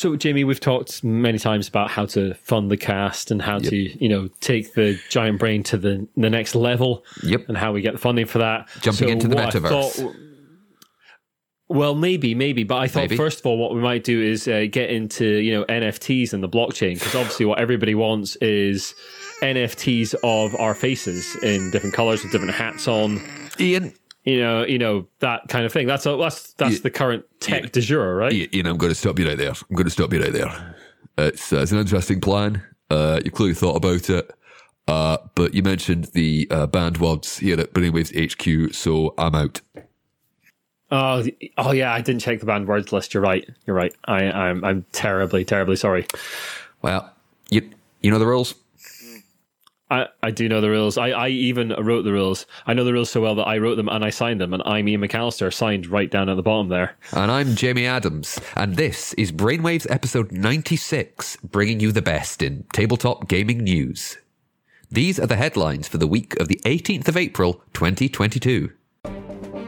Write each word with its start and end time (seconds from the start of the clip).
So, 0.00 0.16
Jamie, 0.16 0.44
we've 0.44 0.58
talked 0.60 1.04
many 1.04 1.38
times 1.38 1.68
about 1.68 1.90
how 1.90 2.06
to 2.06 2.32
fund 2.32 2.70
the 2.70 2.78
cast 2.78 3.30
and 3.30 3.42
how 3.42 3.58
Yep. 3.58 3.68
to, 3.70 3.76
you 4.02 4.08
know, 4.08 4.30
take 4.40 4.72
the 4.72 4.98
giant 5.10 5.38
brain 5.38 5.62
to 5.64 5.76
the 5.76 6.08
the 6.16 6.30
next 6.30 6.54
level. 6.54 7.04
Yep. 7.22 7.48
And 7.48 7.58
how 7.58 7.74
we 7.74 7.82
get 7.82 7.92
the 7.92 7.98
funding 7.98 8.24
for 8.24 8.38
that. 8.38 8.66
Jumping 8.80 9.10
into 9.10 9.28
the 9.28 9.36
metaverse. 9.36 9.68
thought- 9.68 10.14
well, 11.68 11.94
maybe, 11.94 12.34
maybe, 12.34 12.64
but 12.64 12.78
I 12.78 12.88
thought 12.88 13.00
Maybe. 13.10 13.16
first 13.18 13.40
of 13.40 13.46
all, 13.46 13.58
what 13.58 13.74
we 13.74 13.80
might 13.82 14.02
do 14.02 14.22
is 14.22 14.48
uh, 14.48 14.64
get 14.70 14.88
into 14.88 15.26
you 15.26 15.52
know 15.52 15.64
NFTs 15.66 16.32
and 16.32 16.42
the 16.42 16.48
blockchain 16.48 16.94
because 16.94 17.14
obviously 17.14 17.44
what 17.44 17.58
everybody 17.58 17.94
wants 17.94 18.36
is 18.36 18.94
NFTs 19.42 20.14
of 20.24 20.58
our 20.58 20.74
faces 20.74 21.36
in 21.42 21.70
different 21.72 21.94
colors 21.94 22.22
with 22.22 22.32
different 22.32 22.54
hats 22.54 22.88
on. 22.88 23.20
Ian, 23.60 23.92
You 24.24 24.38
know, 24.40 24.66
you 24.66 24.78
know 24.78 25.06
that 25.20 25.48
kind 25.48 25.64
of 25.64 25.72
thing. 25.72 25.86
That's 25.86 26.04
a, 26.06 26.16
that's 26.16 26.52
that's 26.54 26.74
Yeah. 26.76 26.80
the 26.82 26.90
current 26.90 27.24
tech 27.40 27.72
de 27.72 27.80
jour, 27.80 28.16
right? 28.16 28.32
I- 28.32 28.48
Ian, 28.54 28.66
I'm 28.66 28.76
going 28.76 28.90
to 28.92 28.94
stop 28.98 29.18
you 29.18 29.26
right 29.26 29.38
there. 29.38 29.50
I'm 29.50 29.76
going 29.76 29.84
to 29.84 29.90
stop 29.90 30.12
you 30.12 30.20
right 30.22 30.32
there. 30.32 30.76
It's, 31.18 31.52
uh, 31.52 31.58
it's 31.58 31.72
an 31.72 31.78
interesting 31.78 32.20
plan. 32.20 32.62
Uh, 32.90 33.20
you 33.24 33.30
clearly 33.30 33.54
thought 33.54 33.76
about 33.76 34.10
it. 34.10 34.30
Uh, 34.88 35.18
but 35.34 35.54
you 35.54 35.62
mentioned 35.62 36.06
the 36.14 36.48
uh, 36.50 36.66
words 37.00 37.38
here 37.38 37.58
at 37.60 37.72
Brainwaves 37.72 38.10
HQ, 38.12 38.74
so 38.74 39.14
I'm 39.16 39.34
out. 39.34 39.60
Oh, 40.90 41.24
oh 41.56 41.70
yeah, 41.70 41.92
I 41.92 42.00
didn't 42.00 42.20
check 42.20 42.40
the 42.40 42.46
banned 42.46 42.66
words 42.66 42.92
list. 42.92 43.14
You're 43.14 43.22
right. 43.22 43.48
You're 43.66 43.76
right. 43.76 43.94
I, 44.06 44.24
I'm 44.24 44.64
I'm 44.64 44.84
terribly, 44.90 45.44
terribly 45.44 45.76
sorry. 45.76 46.06
Well, 46.82 47.12
you 47.50 47.70
you 48.00 48.10
know 48.10 48.18
the 48.18 48.26
rules. 48.26 48.54
I, 49.90 50.06
I 50.22 50.30
do 50.30 50.48
know 50.48 50.60
the 50.60 50.70
rules. 50.70 50.96
I, 50.96 51.08
I 51.08 51.28
even 51.28 51.70
wrote 51.70 52.02
the 52.02 52.12
rules. 52.12 52.46
I 52.66 52.74
know 52.74 52.84
the 52.84 52.92
rules 52.92 53.10
so 53.10 53.20
well 53.20 53.34
that 53.34 53.48
I 53.48 53.58
wrote 53.58 53.74
them 53.74 53.88
and 53.88 54.04
I 54.04 54.10
signed 54.10 54.40
them, 54.40 54.54
and 54.54 54.62
I'm 54.64 54.88
Ian 54.88 55.00
McAllister, 55.00 55.52
signed 55.52 55.88
right 55.88 56.10
down 56.10 56.28
at 56.28 56.36
the 56.36 56.42
bottom 56.42 56.68
there. 56.68 56.96
And 57.12 57.30
I'm 57.30 57.56
Jamie 57.56 57.86
Adams, 57.86 58.40
and 58.54 58.76
this 58.76 59.14
is 59.14 59.32
Brainwaves 59.32 59.90
episode 59.90 60.30
96, 60.30 61.38
bringing 61.38 61.80
you 61.80 61.90
the 61.90 62.02
best 62.02 62.40
in 62.40 62.64
tabletop 62.72 63.26
gaming 63.26 63.58
news. 63.58 64.18
These 64.92 65.18
are 65.18 65.26
the 65.26 65.36
headlines 65.36 65.88
for 65.88 65.98
the 65.98 66.06
week 66.06 66.38
of 66.40 66.46
the 66.46 66.60
18th 66.64 67.08
of 67.08 67.16
April, 67.16 67.62
2022. 67.74 68.70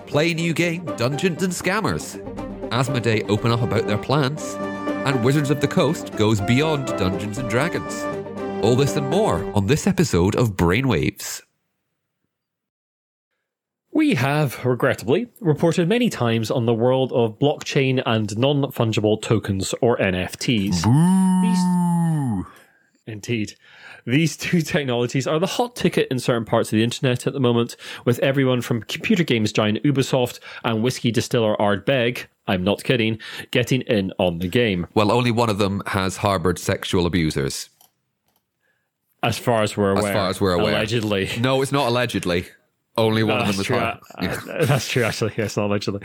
Play 0.07 0.35
new 0.35 0.53
game 0.53 0.85
Dungeons 0.97 1.43
and 1.43 1.53
Scammers. 1.53 2.21
Asmodee 2.71 3.29
open 3.29 3.51
up 3.51 3.63
about 3.63 3.87
their 3.89 3.99
plans, 3.99 4.55
and 5.05 5.25
Wizards 5.25 5.51
of 5.51 5.61
the 5.61 5.69
Coast 5.69 6.13
goes 6.17 6.41
beyond 6.41 6.87
Dungeons 6.87 7.39
and 7.39 7.51
Dragons. 7.51 8.05
All 8.63 8.77
this 8.77 8.95
and 8.95 9.09
more 9.09 9.45
on 9.57 9.67
this 9.67 9.89
episode 9.89 10.37
of 10.37 10.53
Brainwaves. 10.57 11.43
We 13.91 14.15
have, 14.15 14.65
regrettably, 14.65 15.27
reported 15.41 15.89
many 15.89 16.09
times 16.09 16.49
on 16.49 16.65
the 16.65 16.73
world 16.73 17.13
of 17.13 17.41
blockchain 17.41 18.01
and 18.07 18.39
non 18.39 18.63
fungible 18.71 19.21
tokens 19.21 19.75
or 19.81 19.99
NFTs. 19.99 20.85
These, 21.43 22.53
indeed. 23.05 23.55
These 24.07 24.37
two 24.37 24.61
technologies 24.63 25.27
are 25.27 25.41
the 25.41 25.47
hot 25.47 25.75
ticket 25.75 26.07
in 26.13 26.21
certain 26.21 26.45
parts 26.45 26.73
of 26.73 26.77
the 26.77 26.85
internet 26.85 27.27
at 27.27 27.33
the 27.33 27.41
moment, 27.41 27.75
with 28.05 28.21
everyone 28.21 28.61
from 28.63 28.85
computer 28.85 29.25
games 29.25 29.53
giant 29.53 29.83
Ubisoft 29.83 30.39
and 30.63 30.85
whiskey 30.85 31.11
distiller 31.11 31.57
Ardbeg, 31.57 32.27
I'm 32.47 32.63
not 32.63 32.85
kidding, 32.85 33.19
getting 33.51 33.81
in 33.83 34.13
on 34.19 34.39
the 34.39 34.49
game. 34.49 34.87
Well, 34.95 35.11
only 35.11 35.33
one 35.33 35.51
of 35.51 35.59
them 35.59 35.83
has 35.87 36.19
harbored 36.19 36.61
sexual 36.61 37.07
abusers. 37.07 37.69
As 39.23 39.39
far 39.39 39.63
as 39.63 39.77
we're 39.77 39.93
aware. 39.93 40.07
As 40.07 40.13
far 40.13 40.29
as 40.29 40.41
we're 40.41 40.55
aware. 40.55 40.73
Allegedly. 40.73 41.31
No, 41.39 41.63
it's 41.63 41.73
not 41.73 41.89
allegedly. 41.89 42.47
Only 42.97 43.23
one 43.23 43.39
of 43.41 43.47
them 43.47 43.57
was 43.57 43.67
true. 43.67 43.79
harbored. 43.79 44.03
Uh, 44.19 44.65
That's 44.67 44.89
true, 44.89 45.05
actually. 45.05 45.35
Yes, 45.37 45.57
not 45.57 45.67
allegedly. 45.67 46.03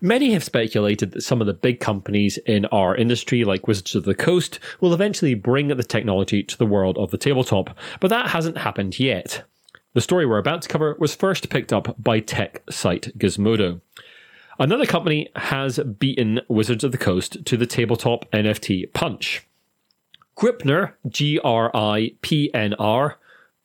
Many 0.00 0.32
have 0.32 0.44
speculated 0.44 1.12
that 1.12 1.22
some 1.22 1.40
of 1.40 1.46
the 1.46 1.54
big 1.54 1.80
companies 1.80 2.38
in 2.38 2.66
our 2.66 2.94
industry, 2.94 3.44
like 3.44 3.66
Wizards 3.66 3.94
of 3.94 4.04
the 4.04 4.14
Coast, 4.14 4.60
will 4.80 4.94
eventually 4.94 5.34
bring 5.34 5.68
the 5.68 5.82
technology 5.82 6.42
to 6.42 6.56
the 6.56 6.66
world 6.66 6.96
of 6.98 7.10
the 7.10 7.18
tabletop, 7.18 7.76
but 8.00 8.08
that 8.08 8.28
hasn't 8.28 8.58
happened 8.58 8.98
yet. 8.98 9.44
The 9.94 10.00
story 10.00 10.26
we're 10.26 10.38
about 10.38 10.62
to 10.62 10.68
cover 10.68 10.96
was 10.98 11.14
first 11.14 11.50
picked 11.50 11.72
up 11.72 11.94
by 12.02 12.20
tech 12.20 12.62
site 12.70 13.16
Gizmodo. 13.18 13.80
Another 14.58 14.86
company 14.86 15.28
has 15.36 15.78
beaten 15.78 16.40
Wizards 16.48 16.84
of 16.84 16.92
the 16.92 16.98
Coast 16.98 17.44
to 17.44 17.56
the 17.56 17.66
tabletop 17.66 18.30
NFT 18.30 18.92
punch. 18.92 19.46
Gripnr, 20.36 20.92
G 21.08 21.38
R 21.42 21.70
I 21.74 22.12
P 22.22 22.52
N 22.52 22.74
R, 22.74 23.18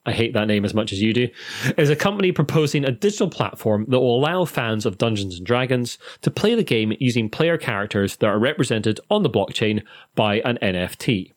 I 0.06 0.12
hate 0.12 0.34
that 0.34 0.48
name 0.48 0.66
as 0.66 0.74
much 0.74 0.94
as 0.94 1.02
you 1.02 1.14
do, 1.14 1.28
is 1.78 1.90
a 1.90 1.96
company 1.96 2.32
proposing 2.32 2.86
a 2.86 2.92
digital 2.92 3.30
platform 3.30 3.86
that 3.90 4.00
will 4.00 4.18
allow 4.18 4.46
fans 4.46 4.86
of 4.86 4.98
Dungeons 4.98 5.38
and 5.38 5.46
Dragons 5.46 5.98
to 6.22 6.32
play 6.32 6.56
the 6.56 6.64
game 6.64 6.94
using 7.00 7.30
player 7.30 7.58
characters 7.58 8.18
that 8.18 8.28
are 8.28 8.40
represented 8.40 9.00
on 9.10 9.24
the 9.24 9.30
blockchain 9.30 9.84
by 10.16 10.40
an 10.40 10.58
NFT. 10.62 11.34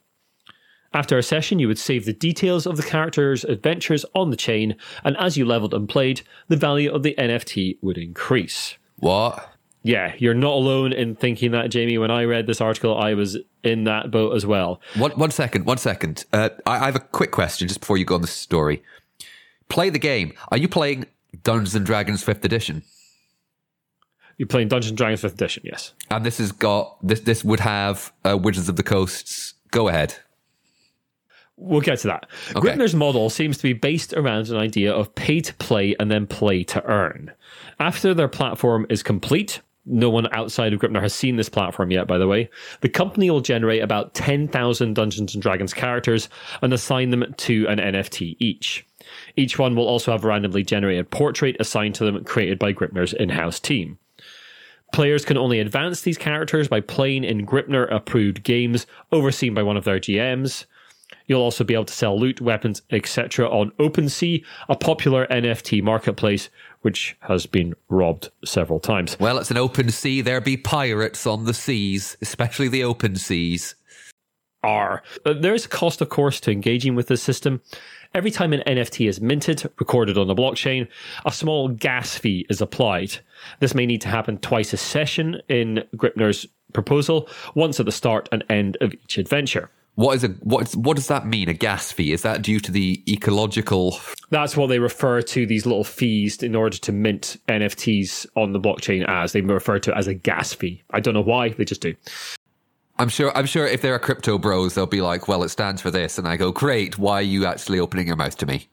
After 0.94 1.16
a 1.16 1.22
session, 1.22 1.58
you 1.58 1.68
would 1.68 1.78
save 1.78 2.04
the 2.04 2.12
details 2.12 2.66
of 2.66 2.76
the 2.76 2.82
character's 2.82 3.44
adventures 3.44 4.04
on 4.14 4.30
the 4.30 4.36
chain, 4.36 4.76
and 5.04 5.16
as 5.16 5.36
you 5.36 5.44
leveled 5.44 5.74
and 5.74 5.88
played, 5.88 6.20
the 6.48 6.56
value 6.56 6.92
of 6.92 7.02
the 7.02 7.14
NFT 7.18 7.78
would 7.80 7.96
increase. 7.96 8.76
What? 8.96 9.51
Yeah, 9.82 10.14
you're 10.18 10.34
not 10.34 10.52
alone 10.52 10.92
in 10.92 11.16
thinking 11.16 11.50
that, 11.52 11.70
Jamie. 11.70 11.98
When 11.98 12.10
I 12.10 12.24
read 12.24 12.46
this 12.46 12.60
article, 12.60 12.96
I 12.96 13.14
was 13.14 13.36
in 13.64 13.84
that 13.84 14.10
boat 14.10 14.36
as 14.36 14.46
well. 14.46 14.80
One, 14.96 15.10
one 15.12 15.30
second, 15.32 15.66
one 15.66 15.78
second. 15.78 16.24
Uh, 16.32 16.50
I, 16.66 16.76
I 16.76 16.84
have 16.86 16.96
a 16.96 17.00
quick 17.00 17.32
question 17.32 17.66
just 17.66 17.80
before 17.80 17.96
you 17.96 18.04
go 18.04 18.14
on 18.14 18.20
the 18.22 18.28
story. 18.28 18.82
Play 19.68 19.90
the 19.90 19.98
game. 19.98 20.34
Are 20.50 20.58
you 20.58 20.68
playing 20.68 21.06
Dungeons 21.42 21.74
and 21.74 21.84
Dragons 21.84 22.24
5th 22.24 22.44
edition? 22.44 22.82
You're 24.38 24.46
playing 24.46 24.68
Dungeons 24.68 24.90
and 24.90 24.98
Dragons 24.98 25.22
5th 25.22 25.34
edition, 25.34 25.62
yes. 25.66 25.94
And 26.10 26.24
this 26.24 26.38
has 26.38 26.52
got, 26.52 26.96
this, 27.04 27.20
this 27.20 27.44
would 27.44 27.60
have 27.60 28.12
uh, 28.24 28.36
Wizards 28.36 28.68
of 28.68 28.76
the 28.76 28.82
Coast's 28.82 29.54
go 29.72 29.88
ahead. 29.88 30.14
We'll 31.56 31.80
get 31.80 31.98
to 32.00 32.08
that. 32.08 32.26
Okay. 32.56 32.94
Model 32.94 33.30
seems 33.30 33.56
to 33.58 33.62
be 33.62 33.72
based 33.72 34.14
around 34.14 34.48
an 34.48 34.56
idea 34.56 34.92
of 34.92 35.14
pay 35.14 35.40
to 35.40 35.54
play 35.54 35.94
and 36.00 36.10
then 36.10 36.26
play 36.26 36.64
to 36.64 36.84
earn. 36.84 37.32
After 37.78 38.14
their 38.14 38.28
platform 38.28 38.86
is 38.88 39.02
complete, 39.02 39.60
no 39.84 40.10
one 40.10 40.32
outside 40.32 40.72
of 40.72 40.80
Gripnr 40.80 41.02
has 41.02 41.14
seen 41.14 41.36
this 41.36 41.48
platform 41.48 41.90
yet, 41.90 42.06
by 42.06 42.18
the 42.18 42.28
way. 42.28 42.48
The 42.80 42.88
company 42.88 43.30
will 43.30 43.40
generate 43.40 43.82
about 43.82 44.14
10,000 44.14 44.94
Dungeons 44.94 45.34
and 45.34 45.42
Dragons 45.42 45.74
characters 45.74 46.28
and 46.60 46.72
assign 46.72 47.10
them 47.10 47.34
to 47.38 47.66
an 47.68 47.78
NFT 47.78 48.36
each. 48.38 48.86
Each 49.36 49.58
one 49.58 49.74
will 49.74 49.86
also 49.86 50.12
have 50.12 50.24
a 50.24 50.28
randomly 50.28 50.62
generated 50.62 51.10
portrait 51.10 51.56
assigned 51.58 51.96
to 51.96 52.04
them 52.04 52.22
created 52.24 52.58
by 52.58 52.72
Gripnr's 52.72 53.12
in 53.12 53.30
house 53.30 53.58
team. 53.58 53.98
Players 54.92 55.24
can 55.24 55.38
only 55.38 55.58
advance 55.58 56.02
these 56.02 56.18
characters 56.18 56.68
by 56.68 56.80
playing 56.80 57.24
in 57.24 57.46
Gripnr 57.46 57.90
approved 57.90 58.42
games 58.42 58.86
overseen 59.10 59.54
by 59.54 59.62
one 59.62 59.76
of 59.76 59.84
their 59.84 59.98
GMs. 59.98 60.66
You'll 61.32 61.40
also 61.40 61.64
be 61.64 61.72
able 61.72 61.86
to 61.86 61.94
sell 61.94 62.20
loot, 62.20 62.42
weapons, 62.42 62.82
etc. 62.90 63.48
on 63.48 63.70
OpenSea, 63.78 64.44
a 64.68 64.76
popular 64.76 65.26
NFT 65.28 65.82
marketplace 65.82 66.50
which 66.82 67.16
has 67.20 67.46
been 67.46 67.72
robbed 67.88 68.28
several 68.44 68.78
times. 68.78 69.16
Well, 69.18 69.38
it's 69.38 69.50
an 69.50 69.56
open 69.56 69.88
sea. 69.88 70.20
There 70.20 70.42
be 70.42 70.58
pirates 70.58 71.26
on 71.26 71.46
the 71.46 71.54
seas, 71.54 72.18
especially 72.20 72.68
the 72.68 72.84
open 72.84 73.16
seas. 73.16 73.76
R. 74.62 75.02
Uh, 75.24 75.32
There 75.32 75.54
is 75.54 75.64
a 75.64 75.70
cost, 75.70 76.02
of 76.02 76.10
course, 76.10 76.38
to 76.40 76.50
engaging 76.50 76.96
with 76.96 77.06
this 77.08 77.22
system. 77.22 77.62
Every 78.12 78.30
time 78.30 78.52
an 78.52 78.62
NFT 78.66 79.08
is 79.08 79.22
minted, 79.22 79.70
recorded 79.78 80.18
on 80.18 80.26
the 80.26 80.34
blockchain, 80.34 80.86
a 81.24 81.32
small 81.32 81.68
gas 81.68 82.18
fee 82.18 82.44
is 82.50 82.60
applied. 82.60 83.20
This 83.60 83.74
may 83.74 83.86
need 83.86 84.02
to 84.02 84.08
happen 84.08 84.36
twice 84.36 84.74
a 84.74 84.76
session 84.76 85.40
in 85.48 85.84
Gripnr's 85.96 86.46
proposal, 86.74 87.26
once 87.54 87.80
at 87.80 87.86
the 87.86 87.92
start 87.92 88.28
and 88.30 88.44
end 88.50 88.76
of 88.82 88.92
each 88.92 89.16
adventure. 89.16 89.70
What 89.94 90.16
is 90.16 90.24
a 90.24 90.28
what? 90.28 90.68
Is, 90.68 90.76
what 90.76 90.96
does 90.96 91.08
that 91.08 91.26
mean? 91.26 91.50
A 91.50 91.54
gas 91.54 91.92
fee? 91.92 92.12
Is 92.12 92.22
that 92.22 92.40
due 92.40 92.60
to 92.60 92.72
the 92.72 93.02
ecological? 93.06 93.98
That's 94.30 94.56
what 94.56 94.68
they 94.68 94.78
refer 94.78 95.20
to 95.20 95.46
these 95.46 95.66
little 95.66 95.84
fees 95.84 96.42
in 96.42 96.54
order 96.54 96.78
to 96.78 96.92
mint 96.92 97.36
NFTs 97.48 98.26
on 98.34 98.52
the 98.52 98.60
blockchain 98.60 99.06
as. 99.06 99.32
They 99.32 99.42
refer 99.42 99.78
to 99.80 99.90
it 99.90 99.96
as 99.96 100.06
a 100.06 100.14
gas 100.14 100.54
fee. 100.54 100.82
I 100.90 101.00
don't 101.00 101.12
know 101.12 101.20
why, 101.20 101.50
they 101.50 101.66
just 101.66 101.82
do. 101.82 101.94
I'm 102.98 103.10
sure. 103.10 103.36
I'm 103.36 103.46
sure 103.46 103.66
if 103.66 103.82
there 103.82 103.94
are 103.94 103.98
crypto 103.98 104.38
bros, 104.38 104.74
they'll 104.74 104.86
be 104.86 105.02
like, 105.02 105.28
"Well, 105.28 105.42
it 105.42 105.50
stands 105.50 105.82
for 105.82 105.90
this," 105.90 106.16
and 106.16 106.26
I 106.26 106.36
go, 106.36 106.52
"Great. 106.52 106.98
Why 106.98 107.16
are 107.16 107.22
you 107.22 107.44
actually 107.44 107.78
opening 107.78 108.06
your 108.06 108.16
mouth 108.16 108.36
to 108.38 108.46
me?" 108.46 108.68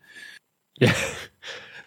Yeah. 0.80 0.96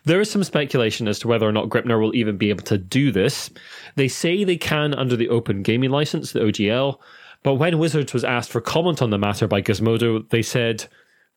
There 0.04 0.20
is 0.20 0.28
some 0.28 0.42
speculation 0.42 1.06
as 1.06 1.20
to 1.20 1.28
whether 1.28 1.46
or 1.46 1.52
not 1.52 1.68
Gripnr 1.68 2.00
will 2.00 2.14
even 2.16 2.36
be 2.36 2.50
able 2.50 2.64
to 2.64 2.76
do 2.76 3.12
this. 3.12 3.50
They 3.94 4.08
say 4.08 4.42
they 4.42 4.56
can 4.56 4.94
under 4.94 5.14
the 5.14 5.28
Open 5.28 5.62
Gaming 5.62 5.90
License, 5.90 6.32
the 6.32 6.40
OGL, 6.40 6.98
but 7.42 7.54
when 7.54 7.78
Wizards 7.78 8.12
was 8.12 8.24
asked 8.24 8.50
for 8.50 8.60
comment 8.60 9.02
on 9.02 9.10
the 9.10 9.18
matter 9.18 9.48
by 9.48 9.62
Gizmodo, 9.62 10.28
they 10.30 10.42
said, 10.42 10.86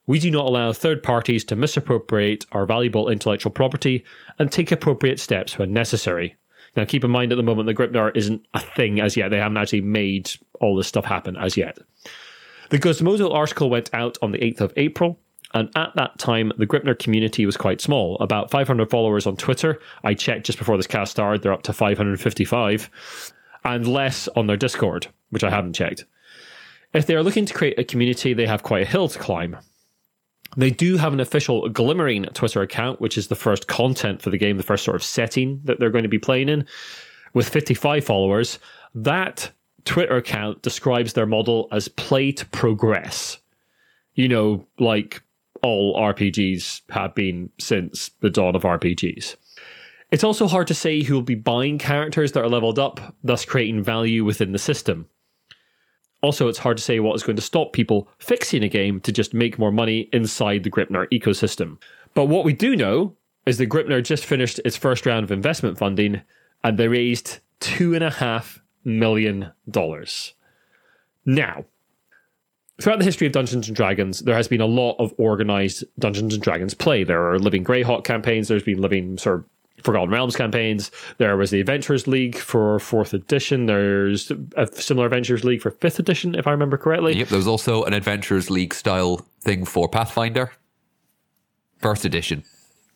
We 0.05 0.19
do 0.19 0.29
not 0.29 0.45
allow 0.45 0.71
third 0.71 1.01
parties 1.01 1.43
to 1.45 1.55
misappropriate 1.55 2.45
our 2.51 2.65
valuable 2.65 3.09
intellectual 3.09 3.51
property 3.51 4.05
and 4.37 4.51
take 4.51 4.71
appropriate 4.71 5.19
steps 5.19 5.57
when 5.57 5.73
necessary. 5.73 6.35
Now, 6.75 6.85
keep 6.85 7.03
in 7.03 7.11
mind 7.11 7.31
at 7.31 7.35
the 7.35 7.43
moment, 7.43 7.67
the 7.67 7.73
Gripnr 7.73 8.15
isn't 8.15 8.45
a 8.53 8.59
thing 8.59 8.99
as 8.99 9.15
yet. 9.15 9.29
They 9.29 9.37
haven't 9.37 9.57
actually 9.57 9.81
made 9.81 10.31
all 10.59 10.75
this 10.75 10.87
stuff 10.87 11.05
happen 11.05 11.37
as 11.37 11.55
yet. 11.55 11.77
The 12.69 12.79
Gizmodo 12.79 13.33
article 13.33 13.69
went 13.69 13.89
out 13.93 14.17
on 14.21 14.31
the 14.31 14.39
8th 14.39 14.61
of 14.61 14.73
April, 14.75 15.19
and 15.53 15.69
at 15.75 15.95
that 15.95 16.19
time, 16.19 16.51
the 16.57 16.67
Gripnr 16.67 16.97
community 16.99 17.45
was 17.45 17.55
quite 17.55 17.79
small, 17.79 18.17
about 18.19 18.51
500 18.51 18.89
followers 18.89 19.25
on 19.25 19.37
Twitter. 19.37 19.79
I 20.03 20.13
checked 20.13 20.45
just 20.45 20.57
before 20.57 20.75
this 20.75 20.87
cast 20.87 21.11
started, 21.11 21.41
they're 21.41 21.53
up 21.53 21.63
to 21.63 21.73
555, 21.73 22.89
and 23.65 23.87
less 23.87 24.27
on 24.29 24.47
their 24.47 24.55
Discord, 24.55 25.07
which 25.31 25.43
I 25.43 25.49
haven't 25.49 25.73
checked. 25.73 26.05
If 26.93 27.07
they 27.07 27.15
are 27.15 27.23
looking 27.23 27.45
to 27.45 27.53
create 27.53 27.77
a 27.77 27.83
community, 27.83 28.33
they 28.33 28.47
have 28.47 28.63
quite 28.63 28.83
a 28.83 28.89
hill 28.89 29.09
to 29.09 29.19
climb. 29.19 29.57
They 30.55 30.69
do 30.69 30.95
have 30.95 31.11
an 31.11 31.19
official 31.19 31.67
Glimmering 31.67 32.23
Twitter 32.25 32.61
account, 32.61 33.01
which 33.01 33.17
is 33.17 33.27
the 33.27 33.35
first 33.35 33.67
content 33.67 34.21
for 34.21 34.29
the 34.29 34.37
game, 34.37 34.55
the 34.55 34.63
first 34.63 34.85
sort 34.85 34.95
of 34.95 35.03
setting 35.03 35.59
that 35.65 35.79
they're 35.79 35.89
going 35.89 36.03
to 36.03 36.09
be 36.09 36.19
playing 36.19 36.47
in, 36.47 36.65
with 37.33 37.49
55 37.49 38.05
followers. 38.05 38.59
That 38.93 39.51
Twitter 39.83 40.15
account 40.15 40.61
describes 40.61 41.13
their 41.13 41.25
model 41.25 41.67
as 41.71 41.89
play 41.89 42.31
to 42.31 42.45
progress. 42.45 43.39
You 44.13 44.29
know, 44.29 44.65
like 44.79 45.21
all 45.61 45.99
RPGs 45.99 46.81
have 46.91 47.13
been 47.15 47.49
since 47.59 48.11
the 48.21 48.29
dawn 48.29 48.55
of 48.55 48.61
RPGs. 48.61 49.35
It's 50.11 50.23
also 50.23 50.47
hard 50.47 50.67
to 50.67 50.73
say 50.73 51.03
who 51.03 51.15
will 51.15 51.21
be 51.21 51.35
buying 51.35 51.77
characters 51.77 52.31
that 52.31 52.43
are 52.43 52.49
leveled 52.49 52.79
up, 52.79 53.15
thus 53.23 53.45
creating 53.45 53.83
value 53.83 54.23
within 54.23 54.51
the 54.51 54.59
system. 54.59 55.07
Also, 56.21 56.47
it's 56.47 56.59
hard 56.59 56.77
to 56.77 56.83
say 56.83 56.99
what 56.99 57.15
is 57.15 57.23
going 57.23 57.35
to 57.35 57.41
stop 57.41 57.73
people 57.73 58.07
fixing 58.17 58.63
a 58.63 58.69
game 58.69 58.99
to 59.01 59.11
just 59.11 59.33
make 59.33 59.59
more 59.59 59.71
money 59.71 60.09
inside 60.13 60.63
the 60.63 60.71
Gripnr 60.71 61.07
ecosystem. 61.11 61.77
But 62.13 62.25
what 62.25 62.45
we 62.45 62.53
do 62.53 62.75
know 62.75 63.15
is 63.45 63.57
that 63.57 63.69
Gripnr 63.69 64.03
just 64.03 64.25
finished 64.25 64.59
its 64.65 64.77
first 64.77 65.05
round 65.05 65.23
of 65.23 65.31
investment 65.31 65.77
funding 65.77 66.21
and 66.63 66.77
they 66.77 66.87
raised 66.87 67.39
$2.5 67.61 68.59
million. 68.83 69.51
Now, 71.25 71.65
throughout 72.81 72.99
the 72.99 73.05
history 73.05 73.27
of 73.27 73.33
Dungeons 73.33 73.67
and 73.67 73.75
Dragons, 73.75 74.21
there 74.21 74.35
has 74.35 74.47
been 74.47 74.61
a 74.61 74.65
lot 74.65 74.95
of 74.97 75.13
organized 75.17 75.83
Dungeons 75.99 76.33
and 76.33 76.41
Dragons 76.41 76.73
play. 76.73 77.03
There 77.03 77.29
are 77.29 77.37
Living 77.37 77.63
Greyhawk 77.63 78.03
campaigns, 78.03 78.47
there's 78.47 78.63
been 78.63 78.81
Living 78.81 79.17
sort 79.17 79.39
of 79.39 79.45
Forgotten 79.83 80.09
Realms 80.09 80.35
campaigns. 80.35 80.89
There 81.17 81.37
was 81.37 81.51
the 81.51 81.59
Adventurers 81.59 82.07
League 82.07 82.37
for 82.37 82.79
fourth 82.79 83.13
edition. 83.13 83.65
There's 83.65 84.31
a 84.55 84.67
similar 84.67 85.07
Adventurers 85.07 85.43
League 85.43 85.61
for 85.61 85.71
fifth 85.71 85.99
edition, 85.99 86.35
if 86.35 86.47
I 86.47 86.51
remember 86.51 86.77
correctly. 86.77 87.15
Yep, 87.17 87.27
there 87.27 87.37
was 87.37 87.47
also 87.47 87.83
an 87.83 87.93
Adventurers 87.93 88.49
League 88.49 88.73
style 88.73 89.25
thing 89.41 89.65
for 89.65 89.87
Pathfinder, 89.87 90.51
first 91.77 92.05
edition. 92.05 92.43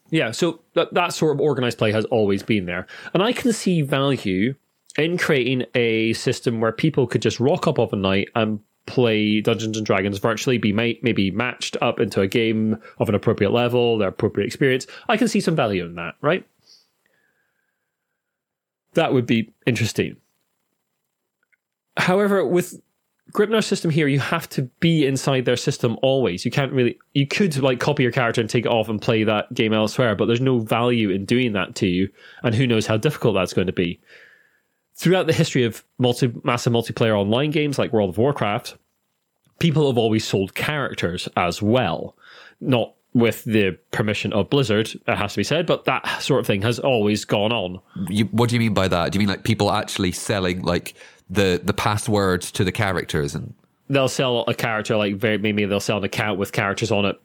Yeah, 0.10 0.31
so 0.31 0.62
that, 0.74 0.94
that 0.94 1.14
sort 1.14 1.36
of 1.36 1.42
organized 1.42 1.78
play 1.78 1.92
has 1.92 2.06
always 2.06 2.42
been 2.42 2.66
there. 2.66 2.88
And 3.14 3.22
I 3.22 3.34
can 3.34 3.54
see 3.54 3.82
value 3.82 4.56
in 4.98 5.18
creating 5.18 5.66
a 5.75 6.14
system 6.14 6.60
where 6.62 6.72
people 6.72 7.06
could 7.06 7.22
just 7.22 7.40
rock 7.40 7.68
up 7.68 7.78
of 7.78 7.94
a 7.94 7.96
night 7.96 8.30
and 8.36 8.60
play 8.88 9.40
Dungeons 9.40 9.78
and 9.78 9.86
Dragons 9.86 10.18
virtually, 10.18 10.58
be 10.58 10.74
maybe 10.74 11.30
matched 11.30 11.78
up 11.80 12.00
into 12.00 12.22
a 12.22 12.28
game 12.28 12.78
of 12.98 13.08
an 13.08 13.14
appropriate 13.14 13.52
level, 13.52 14.00
their 14.00 14.08
appropriate 14.08 14.48
experience. 14.48 14.88
I 15.08 15.16
can 15.16 15.28
see 15.28 15.40
some 15.40 15.56
value 15.56 15.86
in 15.86 15.94
that, 15.96 16.16
right? 16.22 16.44
That 18.94 19.13
would 19.13 19.25
be 19.25 19.51
interesting. 19.65 20.18
However, 21.97 22.45
with 22.45 22.81
Gripnr's 23.31 23.65
system 23.65 23.91
here, 23.91 24.07
you 24.07 24.19
have 24.19 24.50
to 24.50 24.63
be 24.80 25.06
inside 25.06 25.45
their 25.45 25.57
system 25.57 25.97
always. 26.01 26.45
You 26.45 26.51
can't 26.51 26.71
really. 26.71 26.97
You 27.13 27.27
could 27.27 27.56
like 27.57 27.80
copy 27.80 28.03
your 28.03 28.12
character 28.12 28.41
and 28.41 28.50
take 28.50 28.65
it 28.65 28.71
off 28.71 28.89
and 28.89 29.01
play 29.01 29.24
that 29.24 29.53
game 29.53 29.74
elsewhere, 29.74 30.15
but 30.15 30.25
there's 30.25 30.41
no 30.41 30.59
value 30.59 31.09
in 31.09 31.25
doing 31.25 31.53
that 31.53 31.75
to 31.75 31.88
you, 31.88 32.09
and 32.44 32.56
who 32.56 32.65
knows 32.65 32.88
how 32.88 32.97
difficult 32.97 33.36
that's 33.36 33.53
going 33.53 33.68
to 33.68 33.74
be. 33.74 34.00
Throughout 34.95 35.27
the 35.27 35.33
history 35.33 35.63
of 35.63 35.83
multi 35.97 36.33
massive 36.44 36.74
multiplayer 36.74 37.18
online 37.18 37.51
games 37.51 37.77
like 37.77 37.94
World 37.94 38.09
of 38.09 38.18
Warcraft, 38.18 38.77
people 39.59 39.88
have 39.88 39.97
always 39.97 40.25
sold 40.25 40.56
characters 40.56 41.30
as 41.38 41.62
well, 41.62 42.15
not 42.59 42.95
with 43.14 43.44
the 43.44 43.78
permission 43.92 44.32
of 44.34 44.50
Blizzard, 44.50 44.90
it 45.08 45.16
has 45.16 45.34
to 45.34 45.38
be 45.38 45.44
said, 45.44 45.66
but 45.66 45.86
that 45.86 46.22
sort 46.22 46.42
of 46.42 46.48
thing 46.48 46.62
has 46.62 46.80
always 46.80 47.26
gone 47.26 47.52
on. 47.52 47.80
You, 48.08 48.26
what 48.26 48.50
do 48.50 48.56
you 48.56 48.60
mean 48.60 48.74
by 48.74 48.88
that? 48.88 49.12
Do 49.12 49.18
you 49.18 49.20
mean 49.20 49.30
like 49.30 49.44
people 49.44 49.72
actually 49.72 50.12
selling 50.12 50.62
like 50.62 50.94
the 51.30 51.62
the 51.64 51.74
passwords 51.74 52.52
to 52.52 52.64
the 52.64 52.72
characters 52.72 53.36
and 53.36 53.54
they'll 53.88 54.08
sell 54.08 54.44
a 54.48 54.54
character 54.56 54.98
like 54.98 55.16
very 55.16 55.38
maybe 55.38 55.64
they'll 55.66 55.80
sell 55.80 56.00
an 56.00 56.04
account 56.04 56.40
with 56.40 56.52
characters 56.52 56.92
on 56.92 57.06
it 57.06 57.20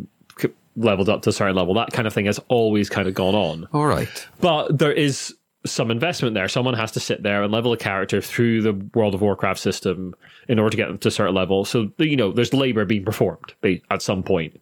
leveled 0.77 1.09
up 1.09 1.23
to 1.23 1.31
a 1.31 1.33
certain 1.33 1.57
level. 1.57 1.75
That 1.75 1.93
kind 1.93 2.07
of 2.07 2.13
thing 2.13 2.27
has 2.27 2.41
always 2.49 2.89
kind 2.89 3.09
of 3.09 3.15
gone 3.15 3.35
on. 3.35 3.69
All 3.73 3.87
right. 3.87 4.29
But 4.41 4.79
there 4.79 4.93
is 4.93 5.35
some 5.67 5.91
investment 5.91 6.35
there. 6.35 6.49
Someone 6.49 6.75
has 6.75 6.93
to 6.93 7.01
sit 7.01 7.23
there 7.23 7.43
and 7.43 7.53
level 7.53 7.73
a 7.73 7.77
character 7.77 8.21
through 8.21 8.63
the 8.63 8.73
World 8.95 9.15
of 9.15 9.23
Warcraft 9.23 9.59
system 9.59 10.15
in 10.49 10.59
order 10.59 10.71
to 10.71 10.77
get 10.77 10.89
them 10.89 10.99
to 10.99 11.09
a 11.09 11.11
certain 11.11 11.35
level. 11.35 11.65
So, 11.65 11.91
you 11.99 12.17
know, 12.17 12.33
there's 12.33 12.53
labor 12.53 12.85
being 12.85 13.05
performed 13.05 13.55
at 13.91 14.03
some 14.03 14.23
point. 14.23 14.61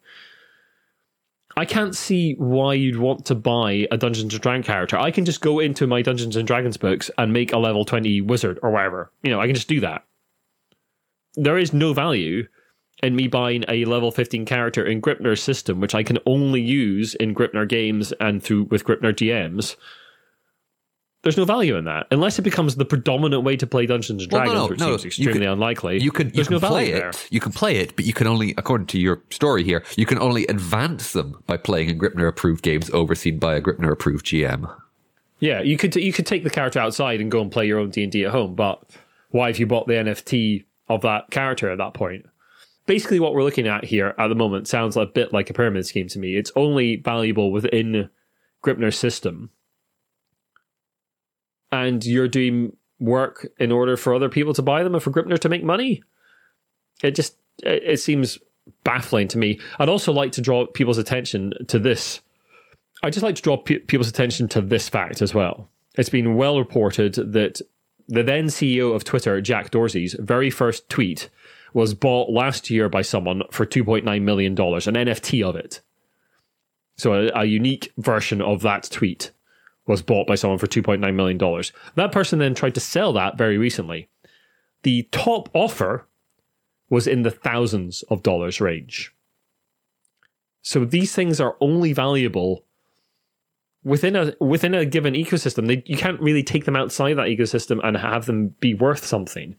I 1.57 1.65
can't 1.65 1.95
see 1.95 2.35
why 2.35 2.75
you'd 2.75 2.99
want 2.99 3.27
to 3.27 3.35
buy 3.35 3.87
a 3.91 3.97
Dungeons 3.97 4.33
and 4.33 4.43
Dragons 4.43 4.67
character. 4.67 4.99
I 4.99 5.11
can 5.11 5.25
just 5.25 5.41
go 5.41 5.59
into 5.59 5.87
my 5.87 6.03
Dungeons 6.03 6.37
and 6.37 6.47
Dragons 6.47 6.77
books 6.77 7.11
and 7.19 7.33
make 7.33 7.53
a 7.53 7.59
level 7.59 7.85
20 7.85 8.21
wizard 8.23 8.59
or 8.63 8.71
whatever. 8.71 9.11
You 9.23 9.31
know, 9.31 9.41
I 9.41 9.47
can 9.47 9.55
just 9.55 9.69
do 9.69 9.81
that. 9.81 10.05
There 11.35 11.59
is 11.59 11.73
no 11.73 11.93
value 11.93 12.47
in 13.03 13.17
me 13.17 13.27
buying 13.27 13.65
a 13.69 13.85
level 13.85 14.11
15 14.11 14.45
character 14.45 14.85
in 14.85 15.03
Gripnr's 15.03 15.43
system, 15.43 15.81
which 15.81 15.95
I 15.95 16.03
can 16.03 16.19
only 16.27 16.61
use 16.61 17.15
in 17.15 17.35
Gripnr 17.35 17.69
games 17.69 18.13
and 18.21 18.43
through 18.43 18.65
with 18.65 18.85
Gripnr 18.85 19.13
GMs 19.13 19.77
there's 21.23 21.37
no 21.37 21.45
value 21.45 21.77
in 21.77 21.85
that 21.85 22.07
unless 22.11 22.39
it 22.39 22.43
becomes 22.43 22.77
the 22.77 22.85
predominant 22.85 23.45
way 23.45 23.57
to 23.57 23.67
play 23.67 23.87
Dungeons 23.87 24.23
and 24.23 24.31
Dragons, 24.31 24.53
well, 24.53 24.63
no, 24.63 24.65
no, 24.65 24.71
which 24.71 24.81
no, 24.81 24.87
seems 24.89 25.05
extremely 25.05 25.41
can, 25.41 25.49
unlikely. 25.49 26.01
You 26.01 26.11
can 26.11 26.31
you 26.35 26.45
can 26.45 26.55
no 26.55 26.61
play 26.61 26.91
it. 26.91 27.01
There. 27.01 27.13
You 27.31 27.41
can 27.41 27.53
play 27.53 27.77
it, 27.77 27.95
but 27.97 28.05
you 28.05 28.13
can 28.13 28.27
only, 28.27 28.55
according 28.59 28.89
to 28.89 29.01
your 29.01 29.23
story 29.31 29.63
here, 29.63 29.85
you 29.97 30.05
can 30.05 30.19
only 30.19 30.47
advance 30.49 31.13
them 31.13 31.43
by 31.47 31.57
playing 31.57 31.91
in 31.91 31.99
Gripnr 31.99 32.29
approved 32.29 32.63
games 32.63 32.91
overseen 32.91 33.39
by 33.39 33.55
a 33.55 33.61
Gripnr 33.61 33.93
approved 33.93 34.27
GM. 34.27 34.73
Yeah, 35.39 35.61
you 35.63 35.77
could 35.77 35.95
you 35.97 36.13
could 36.13 36.27
take 36.27 36.45
the 36.45 36.51
character 36.51 36.81
outside 36.81 37.21
and 37.21 37.31
go 37.31 37.41
and 37.41 37.51
play 37.51 37.67
your 37.67 37.79
own 37.79 37.91
D 37.91 38.03
and 38.03 38.13
D 38.13 38.25
at 38.25 38.33
home, 38.33 38.55
but 38.55 38.83
why 39.31 39.49
have 39.49 39.59
you 39.59 39.67
bought 39.67 39.87
the 39.87 39.95
NFT 39.95 40.65
of 40.89 41.03
that 41.03 41.31
character 41.31 41.71
at 41.71 41.79
that 41.79 41.95
point? 41.95 42.27
Basically, 42.87 43.21
what 43.21 43.33
we're 43.33 43.45
looking 43.45 43.69
at 43.69 43.85
here 43.85 44.15
at 44.19 44.27
the 44.27 44.35
moment 44.35 44.67
sounds 44.67 44.97
a 44.97 45.07
bit 45.07 45.33
like 45.33 45.51
a 45.51 45.55
pyramid 45.55 45.87
scheme 45.87 46.09
to 46.09 46.19
me. 46.19 46.37
It's 46.37 46.51
only 46.57 46.97
valuable 46.97 47.53
within 47.53 48.11
Gripnr's 48.65 48.99
system 48.99 49.51
and 51.73 52.05
you're 52.05 52.29
doing 52.29 52.77
work 53.01 53.49
in 53.59 53.73
order 53.73 53.97
for 53.97 54.15
other 54.15 54.29
people 54.29 54.55
to 54.55 54.63
buy 54.63 54.85
them 54.85 54.95
and 54.95 55.03
for 55.03 55.11
Gripnr 55.11 55.39
to 55.41 55.49
make 55.49 55.65
money. 55.65 56.03
It 57.03 57.13
just 57.17 57.37
it, 57.65 57.83
it 57.85 58.01
seems 58.01 58.39
baffling 58.85 59.27
to 59.29 59.39
me. 59.39 59.59
I'd 59.79 59.89
also 59.89 60.13
like 60.13 60.33
to 60.33 60.41
draw 60.41 60.67
people's 60.67 60.99
attention 60.99 61.53
to 61.67 61.79
this. 61.79 62.21
I'd 63.03 63.13
just 63.13 63.25
like 63.25 63.35
to 63.37 63.43
draw 63.43 63.57
pe- 63.57 63.81
people's 63.81 64.09
attention 64.09 64.47
to 64.49 64.61
this 64.61 64.89
fact 64.89 65.21
as 65.23 65.35
well. 65.35 65.69
It's 65.97 66.09
been 66.09 66.37
well 66.37 66.59
reported 66.59 67.15
that 67.15 67.61
the 68.09 68.23
then 68.23 68.47
CEO 68.47 68.95
of 68.95 69.05
Twitter, 69.05 69.41
Jack 69.41 69.71
Dorsey's 69.71 70.15
very 70.19 70.51
first 70.51 70.89
tweet 70.89 71.29
was 71.75 71.95
bought 71.95 72.31
last 72.31 72.71
year 72.71 72.89
by 72.89 73.03
someone 73.03 73.43
for 73.51 73.67
$2.9 73.67 74.23
million, 74.23 74.53
an 74.53 74.59
NFT 74.59 75.43
of 75.43 75.57
it. 75.57 75.81
So 76.97 77.15
a, 77.15 77.41
a 77.41 77.45
unique 77.45 77.93
version 77.97 78.41
of 78.43 78.63
that 78.63 78.89
tweet 78.91 79.33
was 79.87 80.03
bought 80.03 80.27
by 80.27 80.35
someone 80.35 80.59
for 80.59 80.67
$2.9 80.67 81.15
million. 81.15 81.63
That 81.97 82.13
person 82.13 82.39
then 82.39 82.55
tried 82.55 82.75
to 82.75 82.81
sell 82.81 83.13
that 83.15 83.37
very 83.37 83.59
recently. 83.59 84.09
The 84.83 85.09
top 85.11 85.49
offer 85.53 86.07
was 86.89 87.07
in 87.07 87.23
the 87.23 87.31
thousands 87.31 88.03
of 88.11 88.23
dollars 88.23 88.61
range. 88.61 89.15
So 90.63 90.85
these 90.85 91.15
things 91.15 91.41
are 91.41 91.57
only 91.61 91.93
valuable 91.93 92.65
within 93.85 94.15
a 94.15 94.35
within 94.41 94.75
a 94.75 94.85
given 94.85 95.15
ecosystem. 95.15 95.67
They, 95.67 95.83
you 95.87 95.97
can't 95.97 96.21
really 96.21 96.43
take 96.43 96.65
them 96.65 96.77
outside 96.77 97.15
that 97.15 97.27
ecosystem 97.27 97.81
and 97.83 97.97
have 97.97 98.27
them 98.27 98.55
be 98.61 98.75
worth 98.75 99.05
something. 99.05 99.57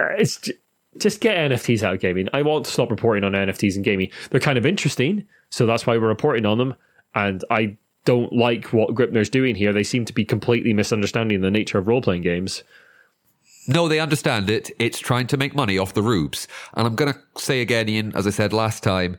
Uh, 0.00 0.14
it's 0.18 0.50
just 0.98 1.20
get 1.20 1.36
NFTs 1.36 1.82
out 1.82 1.94
of 1.94 2.00
gaming. 2.00 2.28
I 2.32 2.42
want 2.42 2.64
to 2.64 2.70
stop 2.72 2.90
reporting 2.90 3.24
on 3.24 3.32
NFTs 3.32 3.76
in 3.76 3.82
gaming. 3.82 4.10
They're 4.30 4.40
kind 4.40 4.58
of 4.58 4.66
interesting, 4.66 5.26
so 5.50 5.64
that's 5.64 5.86
why 5.86 5.96
we're 5.96 6.08
reporting 6.08 6.44
on 6.44 6.58
them. 6.58 6.74
And 7.14 7.44
I 7.50 7.76
don't 8.04 8.32
like 8.32 8.72
what 8.72 8.94
Gripnr's 8.94 9.30
doing 9.30 9.54
here. 9.54 9.72
They 9.72 9.82
seem 9.82 10.04
to 10.06 10.12
be 10.12 10.24
completely 10.24 10.72
misunderstanding 10.72 11.40
the 11.40 11.50
nature 11.50 11.78
of 11.78 11.86
role 11.86 12.02
playing 12.02 12.22
games. 12.22 12.62
No, 13.68 13.86
they 13.86 14.00
understand 14.00 14.50
it. 14.50 14.70
It's 14.78 14.98
trying 14.98 15.28
to 15.28 15.36
make 15.36 15.54
money 15.54 15.78
off 15.78 15.94
the 15.94 16.02
rubes. 16.02 16.48
And 16.74 16.86
I'm 16.86 16.96
going 16.96 17.12
to 17.12 17.20
say 17.40 17.60
again, 17.60 17.88
Ian, 17.88 18.12
as 18.16 18.26
I 18.26 18.30
said 18.30 18.52
last 18.52 18.82
time, 18.82 19.18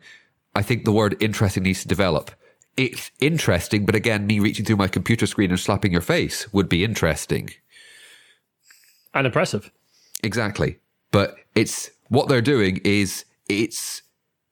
I 0.54 0.62
think 0.62 0.84
the 0.84 0.92
word 0.92 1.16
interesting 1.22 1.64
needs 1.64 1.82
to 1.84 1.88
develop. 1.88 2.32
It's 2.76 3.12
interesting, 3.20 3.86
but 3.86 3.96
again, 3.96 4.26
me 4.28 4.40
reaching 4.40 4.66
through 4.66 4.78
my 4.78 4.88
computer 4.88 5.28
screen 5.28 5.52
and 5.52 5.60
slapping 5.60 5.92
your 5.92 6.02
face 6.02 6.52
would 6.52 6.68
be 6.68 6.84
interesting. 6.84 7.52
And 9.14 9.28
impressive. 9.28 9.72
Exactly. 10.24 10.80
But 11.12 11.36
it's 11.56 11.92
what 12.10 12.28
they're 12.28 12.42
doing 12.42 12.82
is 12.84 13.26
it's 13.48 14.02